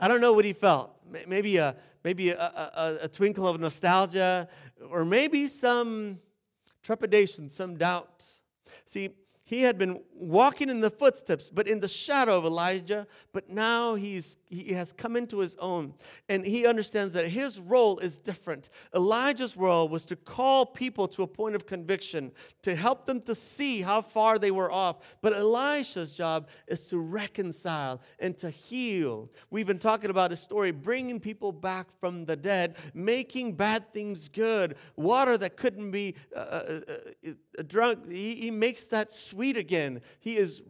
I 0.00 0.08
don't 0.08 0.20
know 0.20 0.32
what 0.32 0.44
he 0.44 0.52
felt. 0.52 0.90
Maybe 1.26 1.56
a, 1.56 1.76
maybe 2.02 2.30
a, 2.30 2.38
a, 2.38 2.98
a 3.02 3.08
twinkle 3.08 3.46
of 3.46 3.60
nostalgia, 3.60 4.48
or 4.90 5.04
maybe 5.04 5.46
some 5.46 6.18
trepidation, 6.82 7.48
some 7.48 7.76
doubt. 7.76 8.24
See, 8.84 9.10
he 9.46 9.62
had 9.62 9.76
been 9.76 10.00
walking 10.14 10.70
in 10.70 10.80
the 10.80 10.88
footsteps, 10.90 11.50
but 11.50 11.68
in 11.68 11.80
the 11.80 11.88
shadow 11.88 12.38
of 12.38 12.46
Elijah. 12.46 13.06
But 13.32 13.50
now 13.50 13.94
he's, 13.94 14.38
he 14.48 14.72
has 14.72 14.90
come 14.90 15.16
into 15.16 15.40
his 15.40 15.54
own. 15.56 15.92
And 16.30 16.46
he 16.46 16.66
understands 16.66 17.12
that 17.12 17.28
his 17.28 17.60
role 17.60 17.98
is 17.98 18.16
different. 18.16 18.70
Elijah's 18.94 19.54
role 19.54 19.86
was 19.88 20.06
to 20.06 20.16
call 20.16 20.64
people 20.64 21.06
to 21.08 21.22
a 21.22 21.26
point 21.26 21.54
of 21.54 21.66
conviction, 21.66 22.32
to 22.62 22.74
help 22.74 23.04
them 23.04 23.20
to 23.22 23.34
see 23.34 23.82
how 23.82 24.00
far 24.00 24.38
they 24.38 24.50
were 24.50 24.72
off. 24.72 25.16
But 25.20 25.34
Elisha's 25.34 26.14
job 26.14 26.48
is 26.66 26.88
to 26.88 26.98
reconcile 26.98 28.00
and 28.18 28.38
to 28.38 28.48
heal. 28.48 29.30
We've 29.50 29.66
been 29.66 29.78
talking 29.78 30.08
about 30.08 30.32
a 30.32 30.36
story 30.36 30.70
bringing 30.70 31.20
people 31.20 31.52
back 31.52 31.88
from 32.00 32.24
the 32.24 32.36
dead, 32.36 32.76
making 32.94 33.54
bad 33.56 33.92
things 33.92 34.30
good, 34.30 34.76
water 34.96 35.36
that 35.36 35.58
couldn't 35.58 35.90
be 35.90 36.14
uh, 36.34 36.38
uh, 36.38 36.80
uh, 37.26 37.62
drunk. 37.66 38.10
He, 38.10 38.36
he 38.36 38.50
makes 38.50 38.86
that 38.86 39.12
sweet 39.34 39.56
again. 39.56 40.00
He 40.20 40.36
is 40.36 40.62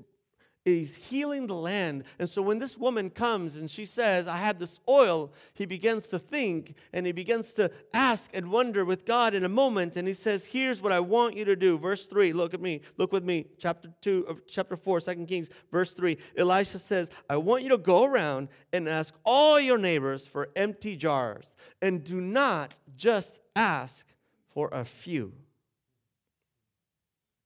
He's 0.65 0.97
healing 0.97 1.47
the 1.47 1.55
land. 1.55 2.05
And 2.19 2.27
so 2.27 2.41
when 2.41 2.59
this 2.59 2.79
woman 2.79 3.11
comes 3.11 3.57
and 3.57 3.71
she 3.71 3.85
says, 3.85 4.27
I 4.27 4.39
have 4.39 4.59
this 4.59 4.81
oil, 4.89 5.31
he 5.53 5.67
begins 5.67 6.09
to 6.09 6.19
think 6.19 6.75
and 6.95 7.05
he 7.05 7.13
begins 7.13 7.53
to 7.55 7.71
ask 7.93 8.31
and 8.33 8.51
wonder 8.51 8.83
with 8.87 9.05
God 9.05 9.35
in 9.35 9.45
a 9.45 9.49
moment. 9.49 9.97
And 9.97 10.09
he 10.09 10.15
says, 10.15 10.47
Here's 10.47 10.81
what 10.81 10.91
I 10.91 11.01
want 11.01 11.37
you 11.37 11.45
to 11.45 11.55
do. 11.55 11.79
Verse 11.79 12.07
3, 12.07 12.33
look 12.33 12.55
at 12.55 12.63
me, 12.63 12.81
look 12.97 13.13
with 13.13 13.25
me, 13.25 13.45
chapter 13.59 13.91
2, 14.01 14.27
uh, 14.27 14.35
chapter 14.49 14.75
4, 14.75 15.01
2 15.01 15.27
Kings, 15.27 15.51
verse 15.71 15.93
3. 15.93 16.17
Elisha 16.39 16.79
says, 16.79 17.11
I 17.29 17.37
want 17.37 17.63
you 17.63 17.69
to 17.69 17.79
go 17.79 18.05
around 18.05 18.49
and 18.73 18.89
ask 18.89 19.15
all 19.23 19.61
your 19.61 19.77
neighbors 19.77 20.27
for 20.27 20.49
empty 20.57 20.97
jars, 20.97 21.57
and 21.83 22.03
do 22.03 22.23
not 22.23 22.79
just 22.97 23.39
ask 23.55 24.07
for 24.49 24.71
a 24.73 24.87
few. 24.87 25.35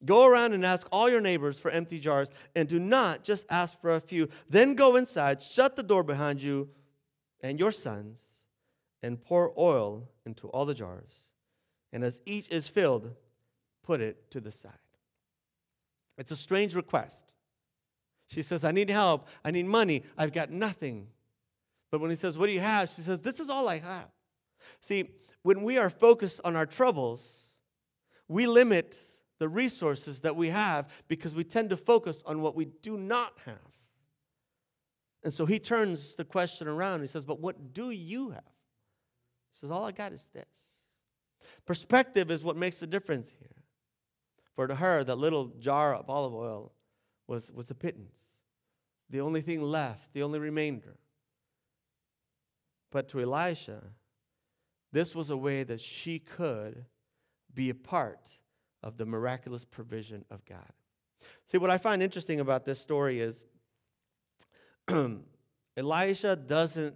Go 0.04 0.26
around 0.26 0.52
and 0.52 0.64
ask 0.64 0.86
all 0.92 1.10
your 1.10 1.20
neighbors 1.20 1.58
for 1.58 1.70
empty 1.70 1.98
jars, 1.98 2.30
and 2.54 2.68
do 2.68 2.78
not 2.78 3.24
just 3.24 3.46
ask 3.50 3.80
for 3.80 3.94
a 3.94 4.00
few. 4.00 4.28
Then 4.48 4.74
go 4.74 4.96
inside, 4.96 5.42
shut 5.42 5.74
the 5.74 5.82
door 5.82 6.04
behind 6.04 6.40
you 6.40 6.68
and 7.40 7.58
your 7.58 7.72
sons, 7.72 8.22
and 9.02 9.20
pour 9.20 9.52
oil 9.58 10.08
into 10.24 10.48
all 10.48 10.66
the 10.66 10.74
jars. 10.74 11.24
And 11.92 12.04
as 12.04 12.20
each 12.26 12.48
is 12.48 12.68
filled, 12.68 13.10
put 13.82 14.00
it 14.00 14.30
to 14.30 14.40
the 14.40 14.50
side. 14.50 14.72
It's 16.16 16.30
a 16.30 16.36
strange 16.36 16.74
request. 16.74 17.26
She 18.28 18.42
says, 18.42 18.64
I 18.64 18.72
need 18.72 18.90
help. 18.90 19.26
I 19.44 19.50
need 19.50 19.66
money. 19.66 20.04
I've 20.16 20.32
got 20.32 20.50
nothing. 20.50 21.08
But 21.90 22.00
when 22.00 22.10
he 22.10 22.16
says, 22.16 22.36
What 22.36 22.46
do 22.46 22.52
you 22.52 22.60
have? 22.60 22.90
She 22.90 23.00
says, 23.00 23.20
This 23.20 23.40
is 23.40 23.48
all 23.48 23.68
I 23.68 23.78
have. 23.78 24.08
See, 24.80 25.10
when 25.42 25.62
we 25.62 25.78
are 25.78 25.88
focused 25.88 26.40
on 26.44 26.54
our 26.54 26.66
troubles, 26.66 27.46
we 28.28 28.46
limit 28.46 28.96
the 29.38 29.48
resources 29.48 30.20
that 30.22 30.36
we 30.36 30.48
have 30.48 30.88
because 31.06 31.34
we 31.34 31.44
tend 31.44 31.70
to 31.70 31.76
focus 31.76 32.22
on 32.26 32.42
what 32.42 32.56
we 32.56 32.66
do 32.66 32.96
not 32.96 33.34
have. 33.44 33.58
And 35.22 35.32
so 35.32 35.46
he 35.46 35.58
turns 35.58 36.14
the 36.14 36.24
question 36.24 36.68
around. 36.68 37.00
He 37.00 37.06
says, 37.06 37.24
But 37.24 37.40
what 37.40 37.72
do 37.72 37.90
you 37.90 38.30
have? 38.30 38.42
He 39.52 39.58
says, 39.60 39.70
All 39.70 39.84
I 39.84 39.92
got 39.92 40.12
is 40.12 40.28
this. 40.32 40.46
Perspective 41.66 42.30
is 42.30 42.44
what 42.44 42.56
makes 42.56 42.78
the 42.78 42.86
difference 42.86 43.34
here. 43.38 43.64
For 44.54 44.66
to 44.66 44.74
her, 44.76 45.04
that 45.04 45.16
little 45.16 45.52
jar 45.58 45.94
of 45.94 46.10
olive 46.10 46.34
oil 46.34 46.72
was, 47.26 47.52
was 47.52 47.70
a 47.70 47.74
pittance, 47.74 48.20
the 49.10 49.20
only 49.20 49.40
thing 49.40 49.62
left, 49.62 50.12
the 50.14 50.22
only 50.22 50.38
remainder. 50.38 50.96
But 52.90 53.08
to 53.08 53.20
Elisha, 53.20 53.82
this 54.92 55.14
was 55.14 55.30
a 55.30 55.36
way 55.36 55.62
that 55.62 55.80
she 55.80 56.18
could 56.18 56.86
be 57.52 57.70
a 57.70 57.74
part 57.74 58.38
of 58.82 58.96
the 58.96 59.06
miraculous 59.06 59.64
provision 59.64 60.24
of 60.30 60.44
God. 60.44 60.72
See, 61.46 61.58
what 61.58 61.70
I 61.70 61.78
find 61.78 62.02
interesting 62.02 62.40
about 62.40 62.64
this 62.64 62.80
story 62.80 63.20
is 63.20 63.44
Elisha 65.76 66.36
doesn't 66.36 66.94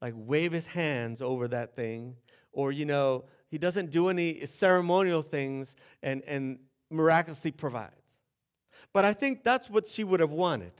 like 0.00 0.14
wave 0.16 0.52
his 0.52 0.66
hands 0.66 1.20
over 1.20 1.48
that 1.48 1.74
thing, 1.74 2.16
or, 2.52 2.72
you 2.72 2.84
know, 2.84 3.24
he 3.50 3.58
doesn't 3.58 3.90
do 3.90 4.08
any 4.08 4.44
ceremonial 4.46 5.22
things 5.22 5.76
and, 6.02 6.22
and 6.26 6.58
miraculously 6.90 7.50
provides. 7.50 8.16
But 8.92 9.04
I 9.04 9.12
think 9.12 9.42
that's 9.42 9.68
what 9.68 9.88
she 9.88 10.04
would 10.04 10.20
have 10.20 10.30
wanted. 10.30 10.72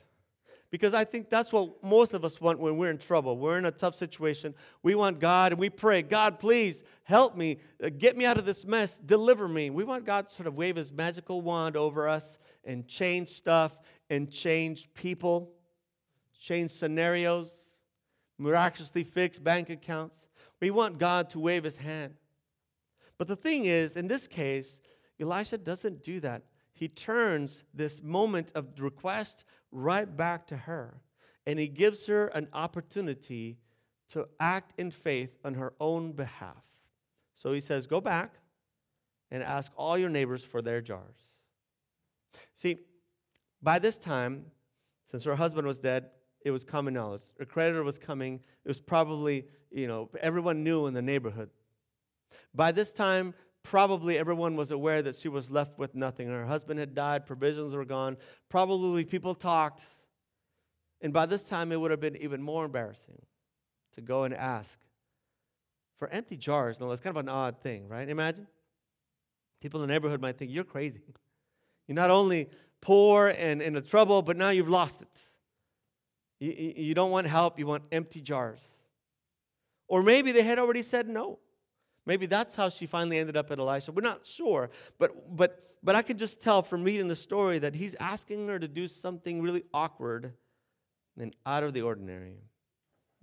Because 0.71 0.93
I 0.93 1.05
think 1.05 1.31
that's 1.31 1.53
what 1.53 1.83
most 1.83 2.13
of 2.13 2.25
us 2.25 2.41
want 2.41 2.59
when 2.59 2.77
we're 2.77 2.91
in 2.91 2.99
trouble. 2.99 3.39
We're 3.39 3.57
in 3.57 3.65
a 3.65 3.71
tough 3.71 3.95
situation. 3.95 4.55
We 4.83 4.95
want 4.95 5.19
God 5.19 5.53
and 5.53 5.59
we 5.59 5.71
pray, 5.71 6.03
God, 6.03 6.39
please 6.39 6.85
help 7.05 7.37
me, 7.37 7.59
uh, 7.83 7.89
get 7.97 8.19
me 8.19 8.27
out 8.27 8.37
of 8.37 8.45
this 8.45 8.67
mess, 8.67 8.99
deliver 8.99 9.49
me. 9.49 9.71
We 9.71 9.85
want 9.85 10.05
God 10.05 10.29
to 10.29 10.35
sort 10.35 10.47
of 10.47 10.55
wave 10.55 10.77
his 10.77 10.93
magical 10.93 11.41
wand 11.41 11.77
over 11.77 12.07
us 12.07 12.39
and 12.65 12.87
change 12.87 13.29
stuff 13.29 13.79
and 14.11 14.31
change 14.31 14.93
people, 14.93 15.53
change 16.39 16.71
scenarios, 16.71 17.79
miraculously 18.37 19.05
fix 19.05 19.39
bank 19.39 19.71
accounts. 19.71 20.27
We 20.61 20.71
want 20.71 20.99
God 20.99 21.31
to 21.31 21.41
wave 21.41 21.65
his 21.65 21.79
hand. 21.79 22.15
But 23.17 23.27
the 23.27 23.37
thing 23.37 23.65
is, 23.65 23.97
in 23.97 24.07
this 24.07 24.27
case, 24.27 24.83
Elisha 25.19 25.59
doesn't 25.59 26.03
do 26.03 26.21
that. 26.21 26.43
He 26.73 26.87
turns 26.87 27.65
this 27.75 28.01
moment 28.01 28.53
of 28.55 28.79
request 28.79 29.45
right 29.71 30.17
back 30.17 30.47
to 30.49 30.57
her. 30.57 31.01
And 31.47 31.59
he 31.59 31.69
gives 31.69 32.07
her 32.07 32.27
an 32.29 32.49
opportunity 32.53 33.59
to 34.11 34.29
act 34.41 34.75
in 34.79 34.91
faith 34.91 35.39
on 35.45 35.55
her 35.55 35.75
own 35.81 36.13
behalf. 36.13 36.65
So 37.35 37.53
he 37.53 37.61
says, 37.61 37.87
Go 37.87 38.01
back 38.01 38.35
and 39.31 39.43
ask 39.43 39.73
all 39.77 39.97
your 39.97 40.09
neighbors 40.09 40.45
for 40.45 40.63
their 40.63 40.81
jars. 40.81 41.17
See, 42.55 42.79
by 43.63 43.79
this 43.79 43.99
time, 43.99 44.47
since 45.11 45.25
her 45.25 45.37
husband 45.37 45.67
was 45.67 45.79
dead, 45.79 46.11
it 46.45 46.51
was 46.51 46.65
common 46.65 46.95
knowledge. 46.95 47.23
Her 47.39 47.45
creditor 47.45 47.83
was 47.83 47.99
coming. 47.99 48.41
It 48.65 48.69
was 48.69 48.81
probably, 48.81 49.47
you 49.71 49.87
know, 49.87 50.09
everyone 50.21 50.65
knew 50.65 50.87
in 50.87 50.95
the 50.95 51.03
neighborhood. 51.03 51.51
By 52.55 52.73
this 52.73 52.93
time, 52.93 53.35
Probably 53.69 54.17
everyone 54.17 54.57
was 54.57 54.71
aware 54.71 55.03
that 55.03 55.15
she 55.15 55.29
was 55.29 55.51
left 55.51 55.79
with 55.79 55.95
nothing. 55.95 56.27
Her 56.27 56.47
husband 56.47 56.81
had 56.81 56.95
died, 56.95 57.27
provisions 57.27 57.75
were 57.75 57.85
gone. 57.85 58.17
Probably 58.49 59.05
people 59.05 59.35
talked. 59.35 59.85
And 61.03 61.13
by 61.13 61.27
this 61.27 61.45
time, 61.45 61.71
it 61.71 61.79
would 61.79 61.91
have 61.91 62.01
been 62.01 62.17
even 62.17 62.41
more 62.41 62.65
embarrassing 62.65 63.21
to 63.93 64.01
go 64.01 64.25
and 64.25 64.33
ask 64.33 64.79
for 65.99 66.09
empty 66.09 66.35
jars. 66.35 66.81
No, 66.81 66.89
that's 66.89 67.03
kind 67.03 67.15
of 67.15 67.21
an 67.21 67.29
odd 67.29 67.61
thing, 67.61 67.89
right? 67.89 68.09
Imagine. 68.09 68.47
People 69.61 69.83
in 69.83 69.89
the 69.89 69.93
neighborhood 69.93 70.23
might 70.23 70.39
think 70.39 70.51
you're 70.51 70.65
crazy. 70.65 71.03
You're 71.87 71.95
not 71.95 72.11
only 72.11 72.49
poor 72.81 73.29
and 73.29 73.61
in 73.61 73.83
trouble, 73.83 74.23
but 74.23 74.39
now 74.39 74.49
you've 74.49 74.71
lost 74.71 75.03
it. 75.03 75.29
You, 76.41 76.73
you 76.75 76.95
don't 76.95 77.11
want 77.11 77.27
help, 77.27 77.59
you 77.59 77.67
want 77.67 77.83
empty 77.93 78.23
jars. 78.23 78.67
Or 79.89 80.03
maybe 80.03 80.33
they 80.33 80.43
had 80.43 80.59
already 80.59 80.81
said 80.81 81.07
no. 81.07 81.39
Maybe 82.09 82.25
that's 82.25 82.57
how 82.57 82.71
she 82.71 82.87
finally 82.87 83.19
ended 83.19 83.37
up 83.37 83.51
at 83.51 83.59
Elisha. 83.59 83.93
We're 83.93 84.01
not 84.01 84.27
sure. 84.27 84.71
But, 84.99 85.37
but, 85.37 85.63
but 85.83 85.95
I 85.95 86.01
can 86.01 86.17
just 86.17 86.41
tell 86.41 86.63
from 86.63 86.83
reading 86.83 87.07
the 87.07 87.15
story 87.15 87.59
that 87.59 87.75
he's 87.75 87.95
asking 88.01 88.49
her 88.49 88.59
to 88.59 88.67
do 88.67 88.87
something 88.89 89.43
really 89.43 89.65
awkward 89.75 90.33
and 91.21 91.37
out 91.45 91.65
of 91.65 91.75
the 91.75 91.83
ordinary. 91.83 92.39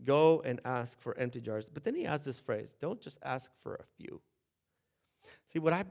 Go 0.04 0.44
and 0.46 0.62
ask 0.64 1.02
for 1.02 1.18
empty 1.18 1.42
jars. 1.42 1.68
But 1.68 1.84
then 1.84 1.96
he 1.96 2.06
adds 2.06 2.26
this 2.26 2.38
phrase 2.38 2.76
don't 2.80 3.02
just 3.02 3.18
ask 3.24 3.50
for 3.64 3.74
a 3.74 3.86
few. 3.98 4.22
See, 5.48 5.58
what, 5.58 5.74
I, 5.74 5.86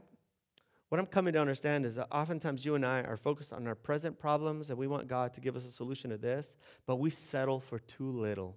what 0.87 0.97
I'm 0.97 1.05
coming 1.05 1.33
to 1.33 1.41
understand 1.41 1.85
is 1.85 1.95
that 1.95 2.07
oftentimes 2.13 2.63
you 2.63 2.75
and 2.75 2.85
I 2.85 3.01
are 3.01 3.17
focused 3.17 3.51
on 3.51 3.67
our 3.67 3.75
present 3.75 4.17
problems 4.17 4.69
and 4.69 4.79
we 4.79 4.87
want 4.87 5.09
God 5.09 5.33
to 5.33 5.41
give 5.41 5.57
us 5.57 5.65
a 5.65 5.71
solution 5.71 6.11
to 6.11 6.17
this, 6.17 6.55
but 6.85 6.95
we 6.95 7.09
settle 7.09 7.59
for 7.59 7.77
too 7.77 8.09
little 8.09 8.55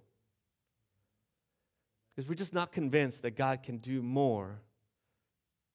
because 2.19 2.27
we're 2.27 2.35
just 2.35 2.53
not 2.53 2.73
convinced 2.73 3.21
that 3.21 3.37
God 3.37 3.63
can 3.63 3.77
do 3.77 4.01
more 4.01 4.59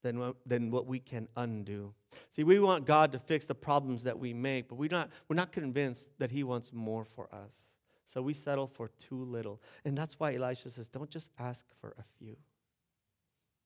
than 0.03 0.19
what, 0.19 0.37
than 0.45 0.71
what 0.71 0.87
we 0.87 0.99
can 0.99 1.27
undo. 1.39 1.95
See, 2.33 2.45
we 2.45 2.59
want 2.59 2.85
God 2.85 3.13
to 3.13 3.19
fix 3.19 3.47
the 3.47 3.55
problems 3.55 4.03
that 4.03 4.19
we 4.19 4.35
make, 4.35 4.69
but 4.69 4.75
we're 4.75 4.91
not, 4.91 5.09
we're 5.27 5.37
not 5.37 5.53
convinced 5.53 6.11
that 6.19 6.31
He 6.31 6.45
wants 6.45 6.71
more 6.71 7.07
for 7.07 7.35
us. 7.35 7.71
So 8.05 8.21
we 8.21 8.35
settle 8.35 8.67
for 8.67 8.89
too 8.99 9.25
little. 9.25 9.63
And 9.87 9.97
that's 9.97 10.21
why 10.21 10.35
Elisha 10.35 10.69
says, 10.69 10.87
don't 10.87 11.09
just 11.09 11.31
ask 11.39 11.65
for 11.81 11.95
a 11.99 12.05
few. 12.19 12.37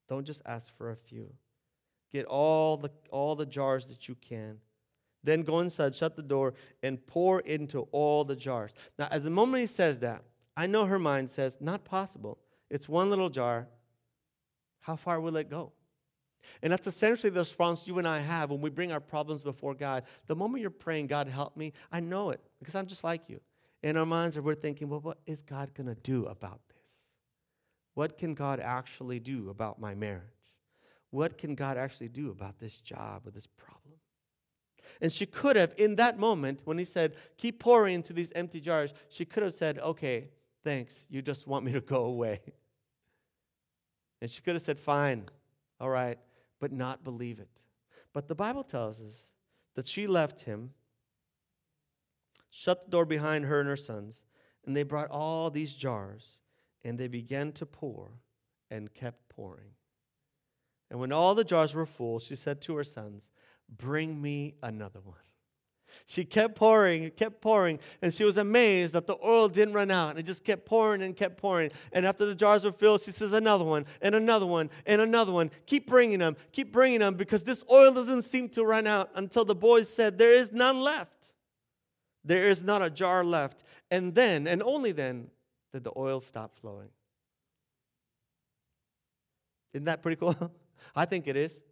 Don't 0.09 0.25
just 0.25 0.43
ask 0.47 0.73
for 0.79 0.93
a 0.93 0.97
few. 0.97 1.35
Get 2.13 2.27
all 2.27 2.77
the, 2.77 2.93
all 3.11 3.35
the 3.35 3.45
jars 3.45 3.87
that 3.87 4.09
you 4.09 4.15
can. 4.15 4.59
Then 5.25 5.43
go 5.43 5.59
inside, 5.59 5.97
shut 5.97 6.15
the 6.15 6.23
door, 6.23 6.55
and 6.85 7.05
pour 7.09 7.41
into 7.41 7.89
all 7.91 8.23
the 8.23 8.37
jars. 8.37 8.71
Now, 9.01 9.09
as 9.11 9.25
the 9.25 9.31
moment 9.31 9.63
he 9.63 9.67
says 9.67 9.99
that, 9.99 10.23
I 10.57 10.69
know 10.69 10.85
her 10.85 11.01
mind 11.01 11.29
says, 11.29 11.59
not 11.61 11.85
possible. 11.85 12.39
It's 12.71 12.89
one 12.89 13.11
little 13.11 13.29
jar. 13.29 13.69
How 14.81 14.97
far 14.97 15.21
will 15.21 15.37
it 15.37 15.51
go? 15.51 15.73
And 16.63 16.73
that's 16.73 16.87
essentially 16.87 17.31
the 17.31 17.41
response 17.41 17.87
you 17.87 17.99
and 17.99 18.09
I 18.09 18.21
have 18.21 18.51
when 18.51 18.61
we 18.61 18.71
bring 18.71 18.93
our 18.93 19.01
problems 19.01 19.43
before 19.43 19.75
God. 19.75 20.05
The 20.27 20.37
moment 20.37 20.63
you're 20.63 20.71
praying, 20.71 21.09
God, 21.09 21.29
help 21.29 21.57
me, 21.57 21.73
I 21.93 22.01
know 22.01 22.31
it 22.31 22.41
because 22.59 22.75
I'm 22.75 22.87
just 22.87 23.05
like 23.05 23.29
you. 23.29 23.41
In 23.83 23.97
our 23.97 24.07
minds, 24.07 24.39
we're 24.39 24.55
thinking, 24.55 24.89
well, 24.89 25.01
what 25.01 25.19
is 25.27 25.43
God 25.43 25.73
going 25.75 25.87
to 25.87 25.95
do 25.95 26.27
about 26.27 26.61
this? 26.69 26.79
What 27.95 28.17
can 28.17 28.35
God 28.35 28.61
actually 28.61 29.21
do 29.21 29.51
about 29.51 29.81
my 29.81 29.95
marriage? 29.95 30.23
What 31.11 31.39
can 31.39 31.55
God 31.55 31.77
actually 31.77 32.09
do 32.09 32.31
about 32.31 32.59
this 32.59 32.81
job 32.81 33.27
or 33.27 33.31
this 33.31 33.47
problem? 33.47 33.95
And 35.01 35.13
she 35.13 35.27
could 35.27 35.57
have, 35.57 35.75
in 35.77 35.97
that 35.97 36.19
moment, 36.19 36.63
when 36.65 36.79
he 36.79 36.85
said, 36.85 37.15
Keep 37.37 37.61
pouring 37.61 37.95
into 37.95 38.13
these 38.13 38.33
empty 38.33 38.61
jars, 38.61 38.93
she 39.09 39.25
could 39.25 39.43
have 39.43 39.55
said, 39.55 39.79
Okay, 39.79 40.29
thanks. 40.65 41.07
You 41.09 41.23
just 41.23 41.47
want 41.47 41.65
me 41.65 41.73
to 41.73 41.81
go 41.81 42.05
away. 42.05 42.41
And 44.21 44.31
she 44.31 44.43
could 44.43 44.55
have 44.55 44.63
said, 44.63 44.79
Fine, 44.79 45.27
all 45.81 45.91
right, 45.91 46.19
but 46.61 46.73
not 46.73 47.05
believe 47.05 47.39
it. 47.39 47.63
But 48.13 48.29
the 48.29 48.35
Bible 48.35 48.65
tells 48.65 49.03
us 49.03 49.31
that 49.75 49.87
she 49.87 50.07
left 50.07 50.41
him, 50.41 50.71
shut 52.51 52.85
the 52.85 52.91
door 52.91 53.05
behind 53.05 53.45
her 53.45 53.61
and 53.61 53.69
her 53.69 53.77
sons, 53.77 54.25
and 54.67 54.77
they 54.77 54.83
brought 54.83 55.11
all 55.11 55.51
these 55.51 55.75
jars, 55.75 56.41
and 56.85 56.99
they 56.99 57.09
began 57.09 57.53
to 57.53 57.67
pour 57.67 58.11
and 58.71 58.93
kept 58.93 59.29
pouring. 59.29 59.71
And 60.91 60.99
when 60.99 61.13
all 61.13 61.35
the 61.35 61.45
jars 61.45 61.75
were 61.75 61.87
full, 61.87 62.19
she 62.19 62.35
said 62.35 62.61
to 62.63 62.75
her 62.77 62.85
sons, 62.85 63.31
Bring 63.69 64.21
me 64.21 64.55
another 64.63 65.01
one. 65.01 65.17
She 66.07 66.25
kept 66.25 66.55
pouring, 66.55 67.11
kept 67.11 67.41
pouring, 67.41 67.79
and 68.03 68.13
she 68.13 68.25
was 68.25 68.37
amazed 68.37 68.95
that 68.95 69.07
the 69.07 69.17
oil 69.25 69.49
didn't 69.49 69.75
run 69.75 69.91
out. 69.91 70.11
And 70.11 70.19
it 70.19 70.27
just 70.27 70.45
kept 70.45 70.67
pouring 70.67 71.03
and 71.03 71.15
kept 71.15 71.37
pouring. 71.37 71.71
And 71.93 72.07
after 72.07 72.27
the 72.27 72.35
jars 72.35 72.65
were 72.65 72.73
filled, 72.73 73.03
she 73.03 73.11
says, 73.11 73.33
Another 73.33 73.65
one, 73.65 73.87
and 74.01 74.15
another 74.15 74.47
one, 74.47 74.71
and 74.87 75.01
another 75.01 75.33
one. 75.33 75.51
Keep 75.67 75.87
bringing 75.87 76.19
them, 76.19 76.37
keep 76.53 76.73
bringing 76.73 77.01
them, 77.01 77.15
because 77.15 77.45
this 77.45 77.65
oil 77.71 77.93
doesn't 77.93 78.23
seem 78.23 78.49
to 78.51 78.65
run 78.65 78.87
out 78.87 79.11
until 79.15 79.45
the 79.45 79.55
boys 79.55 79.89
said, 79.89 80.19
There 80.19 80.33
is 80.33 80.53
none 80.53 80.81
left. 80.81 81.35
There 82.25 82.49
is 82.49 82.63
not 82.63 82.83
a 82.83 82.91
jar 82.91 83.25
left. 83.25 83.65
And 83.91 84.15
then, 84.15 84.47
and 84.47 84.63
only 84.63 84.93
then, 84.93 85.29
did 85.73 85.85
the 85.85 85.93
oil 85.97 86.21
stop 86.21 86.59
flowing. 86.59 86.89
Isn't 89.73 89.85
that 89.85 90.03
pretty 90.03 90.17
cool? 90.17 90.37
I 90.97 91.05
think 91.05 91.29
it 91.29 91.37
is. 91.37 91.63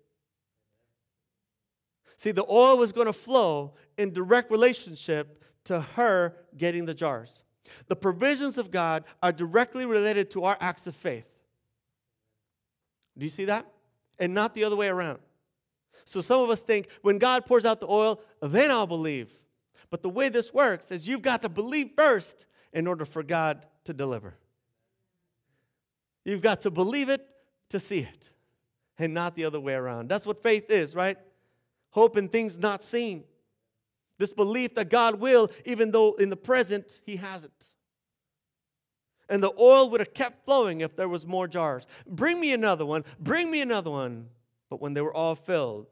See, 2.17 2.31
the 2.31 2.47
oil 2.49 2.79
was 2.79 2.93
going 2.93 3.07
to 3.07 3.13
flow 3.13 3.75
in 3.99 4.13
direct 4.13 4.51
relationship 4.51 5.43
to 5.65 5.81
her 5.81 6.37
getting 6.57 6.87
the 6.87 6.95
jars. 6.95 7.43
The 7.89 7.97
provisions 7.97 8.59
of 8.59 8.71
God 8.71 9.05
are 9.23 9.33
directly 9.33 9.85
related 9.85 10.31
to 10.33 10.45
our 10.45 10.57
acts 10.61 10.87
of 10.87 10.95
faith. 10.95 11.27
Do 13.19 13.25
you 13.25 13.31
see 13.31 13.47
that? 13.47 13.67
And 14.19 14.33
not 14.33 14.55
the 14.55 14.65
other 14.65 14.77
way 14.77 14.89
around. 14.89 15.19
So 16.05 16.21
some 16.21 16.41
of 16.41 16.51
us 16.51 16.63
think 16.63 16.89
when 17.03 17.19
God 17.19 17.47
pours 17.47 17.65
out 17.65 17.81
the 17.81 17.89
oil, 17.89 18.21
then 18.41 18.71
I'll 18.71 18.87
believe. 18.87 19.37
But 19.91 20.03
the 20.03 20.09
way 20.09 20.29
this 20.29 20.55
works 20.55 20.91
is 20.91 21.09
you've 21.09 21.23
got 21.23 21.43
to 21.43 21.49
believe 21.49 21.91
first 21.97 22.47
in 22.73 22.87
order 22.87 23.05
for 23.05 23.23
God 23.23 23.67
to 23.85 23.93
deliver. 23.93 24.37
You've 26.25 26.43
got 26.43 26.61
to 26.63 26.71
believe 26.71 27.09
it 27.09 27.35
to 27.71 27.81
see 27.81 28.01
it, 28.01 28.31
and 28.99 29.15
not 29.15 29.35
the 29.35 29.45
other 29.45 29.61
way 29.61 29.75
around. 29.75 30.09
That's 30.09 30.27
what 30.27 30.43
faith 30.43 30.71
is, 30.71 30.95
right? 30.95 31.19
Hope 31.91 32.17
in 32.17 32.29
things 32.29 32.59
not 32.59 32.83
seen. 32.83 33.25
This 34.19 34.33
belief 34.33 34.75
that 34.75 34.89
God 34.89 35.21
will, 35.21 35.51
even 35.65 35.91
though 35.91 36.15
in 36.15 36.31
the 36.31 36.37
present 36.37 37.01
He 37.05 37.17
hasn't. 37.17 37.75
And 39.29 39.43
the 39.43 39.53
oil 39.59 39.91
would 39.91 40.01
have 40.01 40.15
kept 40.15 40.45
flowing 40.45 40.81
if 40.81 40.97
there 40.97 41.09
was 41.09 41.27
more 41.27 41.49
jars. 41.49 41.87
Bring 42.07 42.41
me 42.41 42.53
another 42.53 42.87
one, 42.87 43.05
bring 43.19 43.51
me 43.51 43.61
another 43.61 43.91
one. 43.91 44.29
But 44.71 44.81
when 44.81 44.95
they 44.95 45.01
were 45.01 45.15
all 45.15 45.35
filled, 45.35 45.87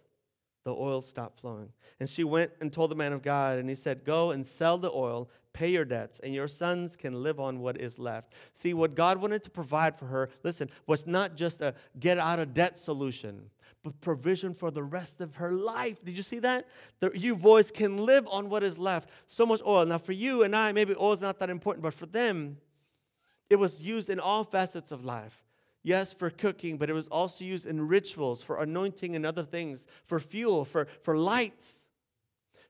the 0.65 0.75
oil 0.75 1.03
stopped 1.03 1.41
flowing. 1.41 1.71
And 2.01 2.09
she 2.09 2.25
went 2.25 2.53
and 2.61 2.73
told 2.73 2.91
the 2.91 2.97
man 2.97 3.13
of 3.13 3.23
God, 3.23 3.59
and 3.59 3.69
he 3.69 3.75
said, 3.75 4.05
Go 4.05 4.31
and 4.31 4.45
sell 4.45 4.79
the 4.79 4.91
oil, 4.91 5.29
pay 5.53 5.71
your 5.71 5.85
debts, 5.85 6.19
and 6.21 6.35
your 6.35 6.49
sons 6.49 6.97
can 6.97 7.23
live 7.23 7.39
on 7.39 7.61
what 7.61 7.81
is 7.81 7.99
left. 7.99 8.33
See, 8.53 8.75
what 8.75 8.95
God 8.95 9.19
wanted 9.19 9.45
to 9.45 9.51
provide 9.51 9.99
for 9.99 10.07
her, 10.07 10.31
listen, 10.43 10.71
was 10.87 11.07
not 11.07 11.37
just 11.37 11.61
a 11.61 11.75
get 12.01 12.19
out 12.19 12.41
of 12.41 12.55
debt 12.55 12.77
solution 12.77 13.51
provision 13.91 14.55
for 14.55 14.71
the 14.71 14.83
rest 14.83 15.21
of 15.21 15.37
her 15.37 15.53
life. 15.53 16.05
Did 16.05 16.17
you 16.17 16.23
see 16.23 16.39
that? 16.41 16.67
The, 17.01 17.11
you 17.15 17.37
boys 17.37 17.71
can 17.71 17.99
live 17.99 18.27
on 18.29 18.49
what 18.49 18.63
is 18.63 18.79
left. 18.79 19.11
So 19.27 19.47
much 19.47 19.61
oil. 19.67 19.85
Now, 19.87 19.99
for 19.99 20.13
you 20.13 20.43
and 20.43 20.55
I, 20.55 20.73
maybe 20.73 20.95
oil 20.99 21.13
is 21.13 21.21
not 21.21 21.39
that 21.41 21.51
important, 21.51 21.83
but 21.83 21.95
for 21.95 22.07
them, 22.07 22.59
it 23.51 23.57
was 23.57 23.83
used 23.83 24.09
in 24.09 24.19
all 24.21 24.45
facets 24.45 24.91
of 24.91 25.05
life. 25.05 25.45
Yes, 25.83 26.15
for 26.15 26.31
cooking, 26.31 26.79
but 26.79 26.89
it 26.89 26.95
was 26.95 27.09
also 27.09 27.45
used 27.45 27.67
in 27.67 27.87
rituals, 27.87 28.43
for 28.43 28.59
anointing 28.59 29.15
and 29.15 29.27
other 29.27 29.45
things, 29.45 29.87
for 30.05 30.19
fuel, 30.19 30.65
for, 30.65 30.89
for 31.03 31.17
lights. 31.17 31.87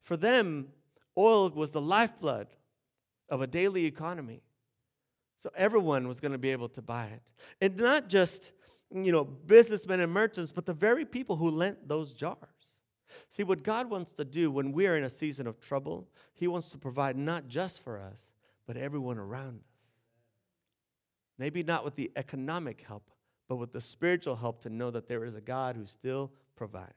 For 0.03 0.17
them, 0.17 0.69
oil 1.17 1.49
was 1.51 1.71
the 1.71 1.81
lifeblood 1.81 2.49
of 3.29 3.41
a 3.41 3.47
daily 3.47 3.85
economy. 3.85 4.43
So 5.37 5.51
everyone 5.57 6.09
was 6.09 6.21
going 6.21 6.33
to 6.33 6.39
be 6.39 6.51
able 6.51 6.69
to 6.71 6.83
buy 6.83 7.07
it. 7.07 7.33
And 7.61 7.77
not 7.77 8.09
just 8.09 8.53
you 8.95 9.11
know, 9.11 9.25
businessmen 9.25 10.01
and 10.01 10.13
merchants, 10.13 10.53
but 10.53 10.67
the 10.67 10.73
very 10.73 11.05
people 11.05 11.37
who 11.37 11.51
lent 11.51 11.89
those 11.89 12.13
jars. 12.13 12.39
See, 13.29 13.43
what 13.43 13.63
God 13.63 13.91
wants 13.91 14.13
to 14.13 14.25
do 14.25 14.51
when 14.51 14.73
we're 14.73 14.97
in 14.97 15.05
a 15.05 15.11
season 15.11 15.47
of 15.47 15.61
trouble, 15.61 16.09
He 16.33 16.47
wants 16.47 16.71
to 16.71 16.79
provide 16.79 17.17
not 17.17 17.49
just 17.49 17.83
for 17.83 17.99
us, 17.99 18.31
but 18.67 18.77
everyone 18.77 19.19
around 19.19 19.61
us. 19.61 19.85
Maybe 21.39 21.63
not 21.65 21.85
with 21.85 21.97
the 21.97 22.13
economic 22.15 22.83
help, 22.87 23.11
but 23.49 23.57
with 23.57 23.73
the 23.73 23.81
spiritual 23.81 24.37
help 24.37 24.61
to 24.61 24.71
know 24.71 24.91
that 24.91 25.09
there 25.09 25.25
is 25.25 25.35
a 25.35 25.41
God 25.41 25.77
who 25.77 25.87
still 25.87 26.33
provides. 26.55 26.93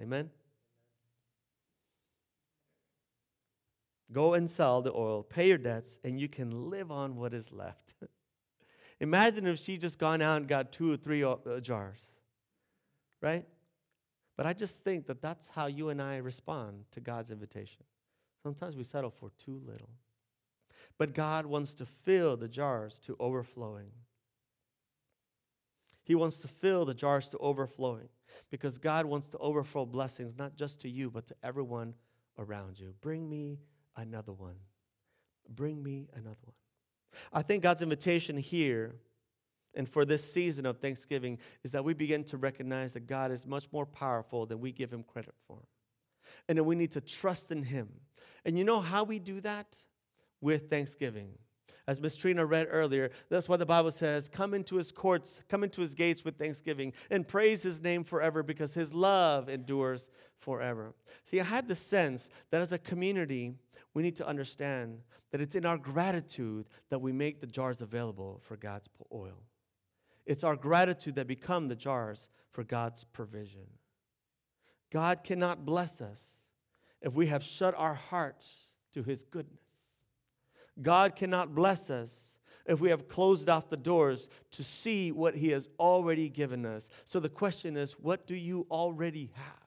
Amen? 0.00 0.30
Go 4.10 4.34
and 4.34 4.50
sell 4.50 4.82
the 4.82 4.92
oil, 4.92 5.22
pay 5.22 5.48
your 5.48 5.58
debts, 5.58 5.98
and 6.04 6.20
you 6.20 6.28
can 6.28 6.68
live 6.68 6.90
on 6.90 7.16
what 7.16 7.32
is 7.32 7.52
left. 7.52 7.94
Imagine 9.02 9.48
if 9.48 9.58
she 9.58 9.78
just 9.78 9.98
gone 9.98 10.22
out 10.22 10.36
and 10.36 10.48
got 10.48 10.70
two 10.70 10.92
or 10.92 10.96
three 10.96 11.24
uh, 11.24 11.36
jars, 11.60 12.00
right? 13.20 13.44
But 14.36 14.46
I 14.46 14.52
just 14.52 14.84
think 14.84 15.08
that 15.08 15.20
that's 15.20 15.48
how 15.48 15.66
you 15.66 15.88
and 15.88 16.00
I 16.00 16.18
respond 16.18 16.84
to 16.92 17.00
God's 17.00 17.32
invitation. 17.32 17.82
Sometimes 18.44 18.76
we 18.76 18.84
settle 18.84 19.10
for 19.10 19.32
too 19.38 19.60
little. 19.66 19.90
But 20.98 21.14
God 21.14 21.46
wants 21.46 21.74
to 21.74 21.86
fill 21.86 22.36
the 22.36 22.46
jars 22.46 23.00
to 23.00 23.16
overflowing. 23.18 23.90
He 26.04 26.14
wants 26.14 26.38
to 26.38 26.48
fill 26.48 26.84
the 26.84 26.94
jars 26.94 27.28
to 27.30 27.38
overflowing 27.38 28.08
because 28.50 28.78
God 28.78 29.04
wants 29.06 29.26
to 29.28 29.38
overflow 29.38 29.84
blessings, 29.84 30.38
not 30.38 30.54
just 30.54 30.80
to 30.82 30.88
you, 30.88 31.10
but 31.10 31.26
to 31.26 31.34
everyone 31.42 31.94
around 32.38 32.78
you. 32.78 32.94
Bring 33.00 33.28
me 33.28 33.58
another 33.96 34.32
one. 34.32 34.58
Bring 35.48 35.82
me 35.82 36.06
another 36.14 36.38
one. 36.44 36.61
I 37.32 37.42
think 37.42 37.62
God's 37.62 37.82
invitation 37.82 38.36
here 38.36 38.96
and 39.74 39.88
for 39.88 40.04
this 40.04 40.30
season 40.30 40.66
of 40.66 40.78
Thanksgiving 40.78 41.38
is 41.64 41.72
that 41.72 41.84
we 41.84 41.94
begin 41.94 42.24
to 42.24 42.36
recognize 42.36 42.92
that 42.92 43.06
God 43.06 43.30
is 43.30 43.46
much 43.46 43.66
more 43.72 43.86
powerful 43.86 44.46
than 44.46 44.60
we 44.60 44.72
give 44.72 44.92
him 44.92 45.02
credit 45.02 45.34
for. 45.46 45.58
And 46.48 46.58
that 46.58 46.64
we 46.64 46.74
need 46.74 46.92
to 46.92 47.00
trust 47.00 47.50
in 47.50 47.62
him. 47.62 47.88
And 48.44 48.58
you 48.58 48.64
know 48.64 48.80
how 48.80 49.04
we 49.04 49.18
do 49.18 49.40
that? 49.40 49.78
With 50.40 50.68
thanksgiving. 50.68 51.38
As 51.86 52.00
Miss 52.00 52.16
Trina 52.16 52.46
read 52.46 52.68
earlier, 52.70 53.10
that's 53.28 53.48
why 53.48 53.56
the 53.56 53.66
Bible 53.66 53.90
says, 53.90 54.28
Come 54.28 54.54
into 54.54 54.76
his 54.76 54.92
courts, 54.92 55.40
come 55.48 55.64
into 55.64 55.80
his 55.80 55.94
gates 55.94 56.24
with 56.24 56.38
thanksgiving, 56.38 56.92
and 57.10 57.26
praise 57.26 57.62
his 57.62 57.82
name 57.82 58.04
forever 58.04 58.42
because 58.42 58.74
his 58.74 58.94
love 58.94 59.48
endures 59.48 60.08
forever. 60.38 60.94
See, 61.24 61.40
I 61.40 61.44
have 61.44 61.66
the 61.66 61.74
sense 61.74 62.30
that 62.50 62.62
as 62.62 62.72
a 62.72 62.78
community, 62.78 63.54
we 63.94 64.02
need 64.02 64.16
to 64.16 64.26
understand 64.26 65.00
that 65.32 65.40
it's 65.40 65.56
in 65.56 65.66
our 65.66 65.78
gratitude 65.78 66.68
that 66.90 67.00
we 67.00 67.10
make 67.10 67.40
the 67.40 67.46
jars 67.46 67.82
available 67.82 68.40
for 68.44 68.56
God's 68.56 68.88
oil. 69.12 69.42
It's 70.24 70.44
our 70.44 70.56
gratitude 70.56 71.16
that 71.16 71.26
become 71.26 71.68
the 71.68 71.76
jars 71.76 72.30
for 72.50 72.62
God's 72.62 73.04
provision. 73.04 73.66
God 74.92 75.24
cannot 75.24 75.64
bless 75.64 76.00
us 76.00 76.46
if 77.00 77.14
we 77.14 77.26
have 77.26 77.42
shut 77.42 77.74
our 77.76 77.94
hearts 77.94 78.66
to 78.92 79.02
his 79.02 79.24
goodness. 79.24 79.71
God 80.80 81.16
cannot 81.16 81.54
bless 81.54 81.90
us 81.90 82.38
if 82.66 82.80
we 82.80 82.90
have 82.90 83.08
closed 83.08 83.48
off 83.48 83.68
the 83.68 83.76
doors 83.76 84.28
to 84.52 84.62
see 84.62 85.12
what 85.12 85.34
he 85.34 85.50
has 85.50 85.68
already 85.78 86.28
given 86.28 86.64
us. 86.64 86.88
So 87.04 87.20
the 87.20 87.28
question 87.28 87.76
is, 87.76 87.92
what 87.92 88.26
do 88.26 88.34
you 88.34 88.66
already 88.70 89.32
have? 89.34 89.62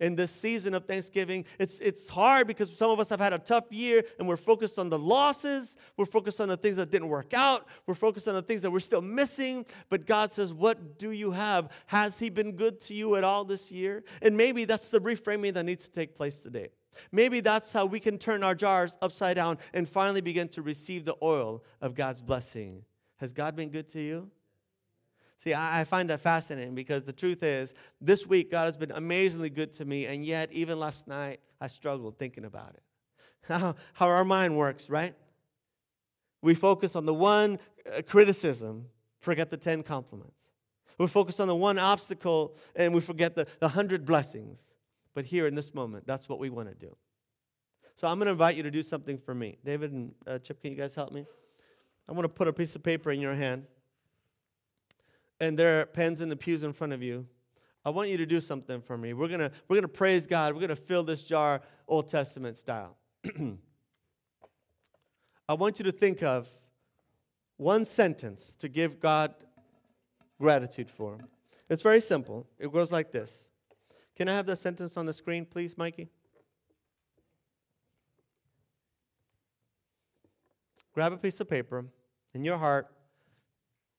in 0.00 0.16
this 0.16 0.30
season 0.30 0.74
of 0.74 0.86
Thanksgiving. 0.86 1.44
It's, 1.58 1.78
it's 1.80 2.08
hard 2.08 2.46
because 2.46 2.76
some 2.76 2.90
of 2.90 2.98
us 2.98 3.08
have 3.10 3.20
had 3.20 3.32
a 3.32 3.38
tough 3.38 3.64
year 3.70 4.02
and 4.18 4.26
we're 4.26 4.36
focused 4.36 4.78
on 4.78 4.88
the 4.90 4.98
losses. 4.98 5.76
We're 5.96 6.06
focused 6.06 6.40
on 6.40 6.48
the 6.48 6.56
things 6.56 6.76
that 6.76 6.90
didn't 6.90 7.08
work 7.08 7.32
out. 7.34 7.66
We're 7.86 7.94
focused 7.94 8.26
on 8.26 8.34
the 8.34 8.42
things 8.42 8.62
that 8.62 8.70
we're 8.70 8.80
still 8.80 9.02
missing. 9.02 9.64
But 9.88 10.06
God 10.06 10.32
says, 10.32 10.52
What 10.52 10.98
do 10.98 11.10
you 11.10 11.32
have? 11.32 11.70
Has 11.86 12.18
He 12.18 12.30
been 12.30 12.52
good 12.52 12.80
to 12.82 12.94
you 12.94 13.16
at 13.16 13.24
all 13.24 13.44
this 13.44 13.70
year? 13.70 14.02
And 14.20 14.36
maybe 14.36 14.64
that's 14.64 14.88
the 14.88 15.00
reframing 15.00 15.54
that 15.54 15.64
needs 15.64 15.84
to 15.84 15.90
take 15.90 16.14
place 16.14 16.40
today. 16.42 16.70
Maybe 17.10 17.40
that's 17.40 17.72
how 17.72 17.86
we 17.86 18.00
can 18.00 18.18
turn 18.18 18.42
our 18.42 18.54
jars 18.54 18.96
upside 19.02 19.36
down 19.36 19.58
and 19.72 19.88
finally 19.88 20.20
begin 20.20 20.48
to 20.50 20.62
receive 20.62 21.04
the 21.04 21.16
oil 21.22 21.62
of 21.80 21.94
God's 21.94 22.22
blessing. 22.22 22.84
Has 23.16 23.32
God 23.32 23.56
been 23.56 23.70
good 23.70 23.88
to 23.90 24.00
you? 24.00 24.30
See, 25.38 25.54
I 25.54 25.82
find 25.82 26.08
that 26.10 26.20
fascinating 26.20 26.76
because 26.76 27.02
the 27.02 27.12
truth 27.12 27.42
is, 27.42 27.74
this 28.00 28.26
week 28.28 28.50
God 28.50 28.66
has 28.66 28.76
been 28.76 28.92
amazingly 28.92 29.50
good 29.50 29.72
to 29.72 29.84
me, 29.84 30.06
and 30.06 30.24
yet, 30.24 30.52
even 30.52 30.78
last 30.78 31.08
night, 31.08 31.40
I 31.60 31.66
struggled 31.66 32.16
thinking 32.16 32.44
about 32.44 32.74
it. 32.74 32.82
How, 33.48 33.74
our 33.98 34.24
mind 34.24 34.56
works, 34.56 34.88
right? 34.88 35.16
We 36.42 36.54
focus 36.54 36.94
on 36.94 37.06
the 37.06 37.14
one 37.14 37.58
uh, 37.92 38.02
criticism, 38.02 38.86
forget 39.18 39.50
the 39.50 39.56
10 39.56 39.82
compliments. 39.82 40.50
We 40.98 41.08
focus 41.08 41.40
on 41.40 41.48
the 41.48 41.56
one 41.56 41.78
obstacle, 41.78 42.54
and 42.76 42.94
we 42.94 43.00
forget 43.00 43.34
the, 43.34 43.48
the 43.58 43.68
hundred 43.68 44.04
blessings. 44.04 44.60
But 45.14 45.26
here 45.26 45.46
in 45.46 45.54
this 45.54 45.74
moment, 45.74 46.06
that's 46.06 46.28
what 46.28 46.38
we 46.38 46.50
want 46.50 46.68
to 46.68 46.74
do. 46.74 46.96
So 47.96 48.08
I'm 48.08 48.18
going 48.18 48.26
to 48.26 48.32
invite 48.32 48.56
you 48.56 48.62
to 48.62 48.70
do 48.70 48.82
something 48.82 49.18
for 49.18 49.34
me. 49.34 49.58
David 49.64 49.92
and 49.92 50.14
uh, 50.26 50.38
Chip, 50.38 50.60
can 50.60 50.70
you 50.70 50.76
guys 50.76 50.94
help 50.94 51.12
me? 51.12 51.26
I 52.08 52.12
want 52.12 52.24
to 52.24 52.28
put 52.28 52.48
a 52.48 52.52
piece 52.52 52.74
of 52.74 52.82
paper 52.82 53.12
in 53.12 53.20
your 53.20 53.34
hand. 53.34 53.66
And 55.40 55.58
there 55.58 55.80
are 55.80 55.86
pens 55.86 56.20
in 56.20 56.28
the 56.28 56.36
pews 56.36 56.62
in 56.62 56.72
front 56.72 56.92
of 56.92 57.02
you. 57.02 57.26
I 57.84 57.90
want 57.90 58.08
you 58.10 58.16
to 58.16 58.26
do 58.26 58.40
something 58.40 58.80
for 58.80 58.96
me. 58.96 59.12
We're 59.12 59.28
going 59.28 59.40
to 59.40 59.50
we're 59.68 59.74
going 59.74 59.82
to 59.82 59.88
praise 59.88 60.26
God. 60.26 60.54
We're 60.54 60.60
going 60.60 60.70
to 60.70 60.76
fill 60.76 61.02
this 61.02 61.24
jar 61.24 61.62
Old 61.88 62.08
Testament 62.08 62.56
style. 62.56 62.96
I 65.48 65.54
want 65.54 65.80
you 65.80 65.84
to 65.84 65.92
think 65.92 66.22
of 66.22 66.48
one 67.56 67.84
sentence 67.84 68.54
to 68.60 68.68
give 68.68 69.00
God 69.00 69.34
gratitude 70.40 70.88
for. 70.88 71.18
It's 71.68 71.82
very 71.82 72.00
simple. 72.00 72.46
It 72.58 72.72
goes 72.72 72.92
like 72.92 73.10
this. 73.10 73.48
Can 74.16 74.28
I 74.28 74.34
have 74.34 74.46
the 74.46 74.56
sentence 74.56 74.96
on 74.96 75.06
the 75.06 75.12
screen, 75.12 75.44
please, 75.44 75.76
Mikey? 75.76 76.08
Grab 80.94 81.12
a 81.12 81.16
piece 81.16 81.40
of 81.40 81.48
paper 81.48 81.86
in 82.34 82.44
your 82.44 82.58
heart. 82.58 82.88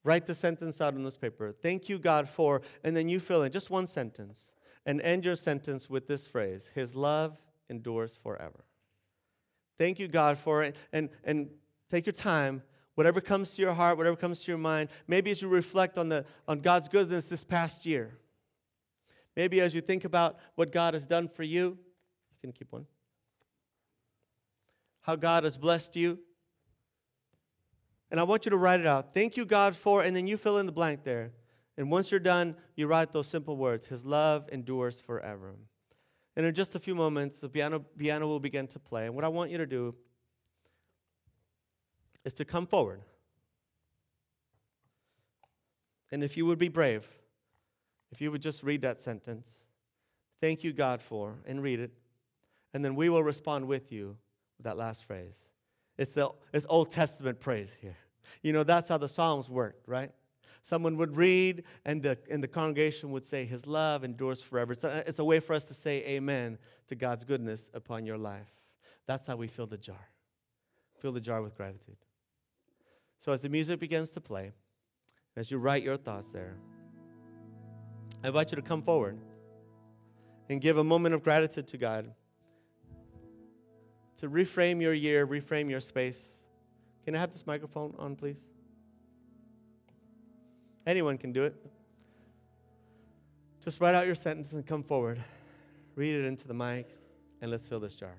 Write 0.03 0.25
the 0.25 0.35
sentence 0.35 0.81
out 0.81 0.93
on 0.95 1.03
this 1.03 1.17
paper. 1.17 1.51
Thank 1.51 1.89
you, 1.89 1.97
God, 1.97 2.29
for, 2.29 2.61
and 2.83 2.95
then 2.95 3.09
you 3.09 3.19
fill 3.19 3.43
in 3.43 3.51
just 3.51 3.69
one 3.69 3.87
sentence 3.87 4.51
and 4.85 5.01
end 5.01 5.25
your 5.25 5.35
sentence 5.35 5.89
with 5.89 6.07
this 6.07 6.27
phrase 6.27 6.71
His 6.75 6.95
love 6.95 7.37
endures 7.69 8.17
forever. 8.21 8.65
Thank 9.79 9.99
you, 9.99 10.07
God, 10.07 10.37
for 10.37 10.63
it. 10.63 10.75
And, 10.91 11.09
and 11.23 11.49
take 11.89 12.05
your 12.05 12.13
time. 12.13 12.63
Whatever 12.95 13.21
comes 13.21 13.55
to 13.55 13.61
your 13.61 13.73
heart, 13.73 13.97
whatever 13.97 14.15
comes 14.15 14.43
to 14.43 14.51
your 14.51 14.59
mind, 14.59 14.89
maybe 15.07 15.31
as 15.31 15.41
you 15.41 15.47
reflect 15.47 15.97
on, 15.97 16.09
the, 16.09 16.25
on 16.47 16.59
God's 16.59 16.87
goodness 16.87 17.27
this 17.27 17.43
past 17.43 17.85
year, 17.85 18.19
maybe 19.35 19.61
as 19.61 19.73
you 19.73 19.81
think 19.81 20.05
about 20.05 20.37
what 20.55 20.71
God 20.71 20.93
has 20.93 21.07
done 21.07 21.27
for 21.27 21.43
you, 21.43 21.77
you 22.31 22.37
can 22.41 22.51
keep 22.51 22.71
one. 22.71 22.85
How 25.01 25.15
God 25.15 25.43
has 25.43 25.57
blessed 25.57 25.95
you. 25.95 26.19
And 28.09 28.19
I 28.19 28.23
want 28.23 28.45
you 28.45 28.51
to 28.51 28.57
write 28.57 28.79
it 28.79 28.85
out. 28.85 29.13
Thank 29.13 29.37
you, 29.37 29.45
God, 29.45 29.75
for, 29.75 30.01
and 30.01 30.15
then 30.15 30.27
you 30.27 30.37
fill 30.37 30.59
in 30.59 30.65
the 30.65 30.71
blank 30.71 31.03
there. 31.03 31.31
And 31.77 31.89
once 31.89 32.11
you're 32.11 32.19
done, 32.19 32.55
you 32.75 32.87
write 32.87 33.11
those 33.11 33.27
simple 33.27 33.57
words 33.57 33.87
His 33.87 34.05
love 34.05 34.47
endures 34.51 35.01
forever. 35.01 35.55
And 36.35 36.45
in 36.45 36.53
just 36.53 36.75
a 36.75 36.79
few 36.79 36.95
moments, 36.95 37.39
the 37.39 37.49
piano, 37.49 37.79
piano 37.79 38.27
will 38.27 38.39
begin 38.39 38.67
to 38.67 38.79
play. 38.79 39.05
And 39.05 39.15
what 39.15 39.23
I 39.23 39.27
want 39.27 39.51
you 39.51 39.57
to 39.57 39.65
do 39.65 39.95
is 42.25 42.33
to 42.33 42.45
come 42.45 42.65
forward. 42.65 43.01
And 46.11 46.23
if 46.23 46.37
you 46.37 46.45
would 46.45 46.59
be 46.59 46.69
brave, 46.69 47.07
if 48.13 48.21
you 48.21 48.31
would 48.31 48.43
just 48.43 48.61
read 48.61 48.83
that 48.83 49.01
sentence, 49.01 49.63
thank 50.39 50.63
you, 50.63 50.71
God, 50.71 51.01
for, 51.01 51.39
and 51.47 51.63
read 51.63 51.79
it. 51.79 51.91
And 52.71 52.85
then 52.85 52.93
we 52.93 53.09
will 53.09 53.23
respond 53.23 53.65
with 53.65 53.91
you 53.91 54.17
with 54.59 54.65
that 54.65 54.77
last 54.77 55.03
phrase. 55.03 55.47
It's, 55.97 56.13
the, 56.13 56.29
it's 56.53 56.67
Old 56.69 56.91
Testament 56.91 57.39
praise 57.39 57.75
here. 57.81 57.97
You 58.43 58.53
know, 58.53 58.63
that's 58.63 58.87
how 58.87 58.99
the 58.99 59.07
Psalms 59.07 59.49
worked, 59.49 59.87
right? 59.87 60.11
Someone 60.61 60.95
would 60.97 61.17
read, 61.17 61.63
and 61.85 62.03
the, 62.03 62.19
and 62.29 62.43
the 62.43 62.47
congregation 62.47 63.09
would 63.13 63.25
say, 63.25 63.45
His 63.45 63.65
love 63.65 64.03
endures 64.03 64.43
forever. 64.43 64.73
It's 64.73 64.83
a, 64.83 65.03
it's 65.07 65.17
a 65.17 65.25
way 65.25 65.39
for 65.39 65.55
us 65.55 65.63
to 65.65 65.73
say 65.73 66.05
amen 66.05 66.59
to 66.89 66.95
God's 66.95 67.23
goodness 67.23 67.71
upon 67.73 68.05
your 68.05 68.19
life. 68.19 68.53
That's 69.07 69.25
how 69.25 69.37
we 69.37 69.47
fill 69.47 69.65
the 69.65 69.77
jar. 69.79 70.07
Fill 70.99 71.13
the 71.13 71.19
jar 71.19 71.41
with 71.41 71.57
gratitude. 71.57 71.97
So 73.17 73.31
as 73.31 73.41
the 73.41 73.49
music 73.49 73.79
begins 73.79 74.11
to 74.11 74.21
play, 74.21 74.51
as 75.35 75.49
you 75.49 75.57
write 75.57 75.81
your 75.81 75.97
thoughts 75.97 76.29
there, 76.29 76.53
I 78.23 78.27
invite 78.27 78.51
you 78.51 78.55
to 78.55 78.61
come 78.61 78.81
forward 78.81 79.17
and 80.49 80.61
give 80.61 80.77
a 80.77 80.83
moment 80.83 81.13
of 81.13 81.23
gratitude 81.23 81.67
to 81.67 81.77
God. 81.77 82.13
To 84.17 84.29
reframe 84.29 84.81
your 84.81 84.93
year, 84.93 85.27
reframe 85.27 85.69
your 85.69 85.81
space. 85.81 86.37
Can 87.03 87.15
I 87.15 87.19
have 87.19 87.31
this 87.31 87.45
microphone 87.45 87.93
on, 87.99 88.15
please? 88.15 88.39
Anyone 90.87 91.17
can 91.17 91.33
do 91.33 91.43
it. 91.43 91.55
Just 93.63 93.81
write 93.81 93.95
out 93.95 94.05
your 94.05 94.15
sentence 94.15 94.53
and 94.53 94.65
come 94.65 94.83
forward. 94.83 95.21
Read 95.95 96.15
it 96.15 96.25
into 96.25 96.47
the 96.47 96.53
mic, 96.53 96.89
and 97.41 97.51
let's 97.51 97.67
fill 97.67 97.79
this 97.79 97.95
jar. 97.95 98.15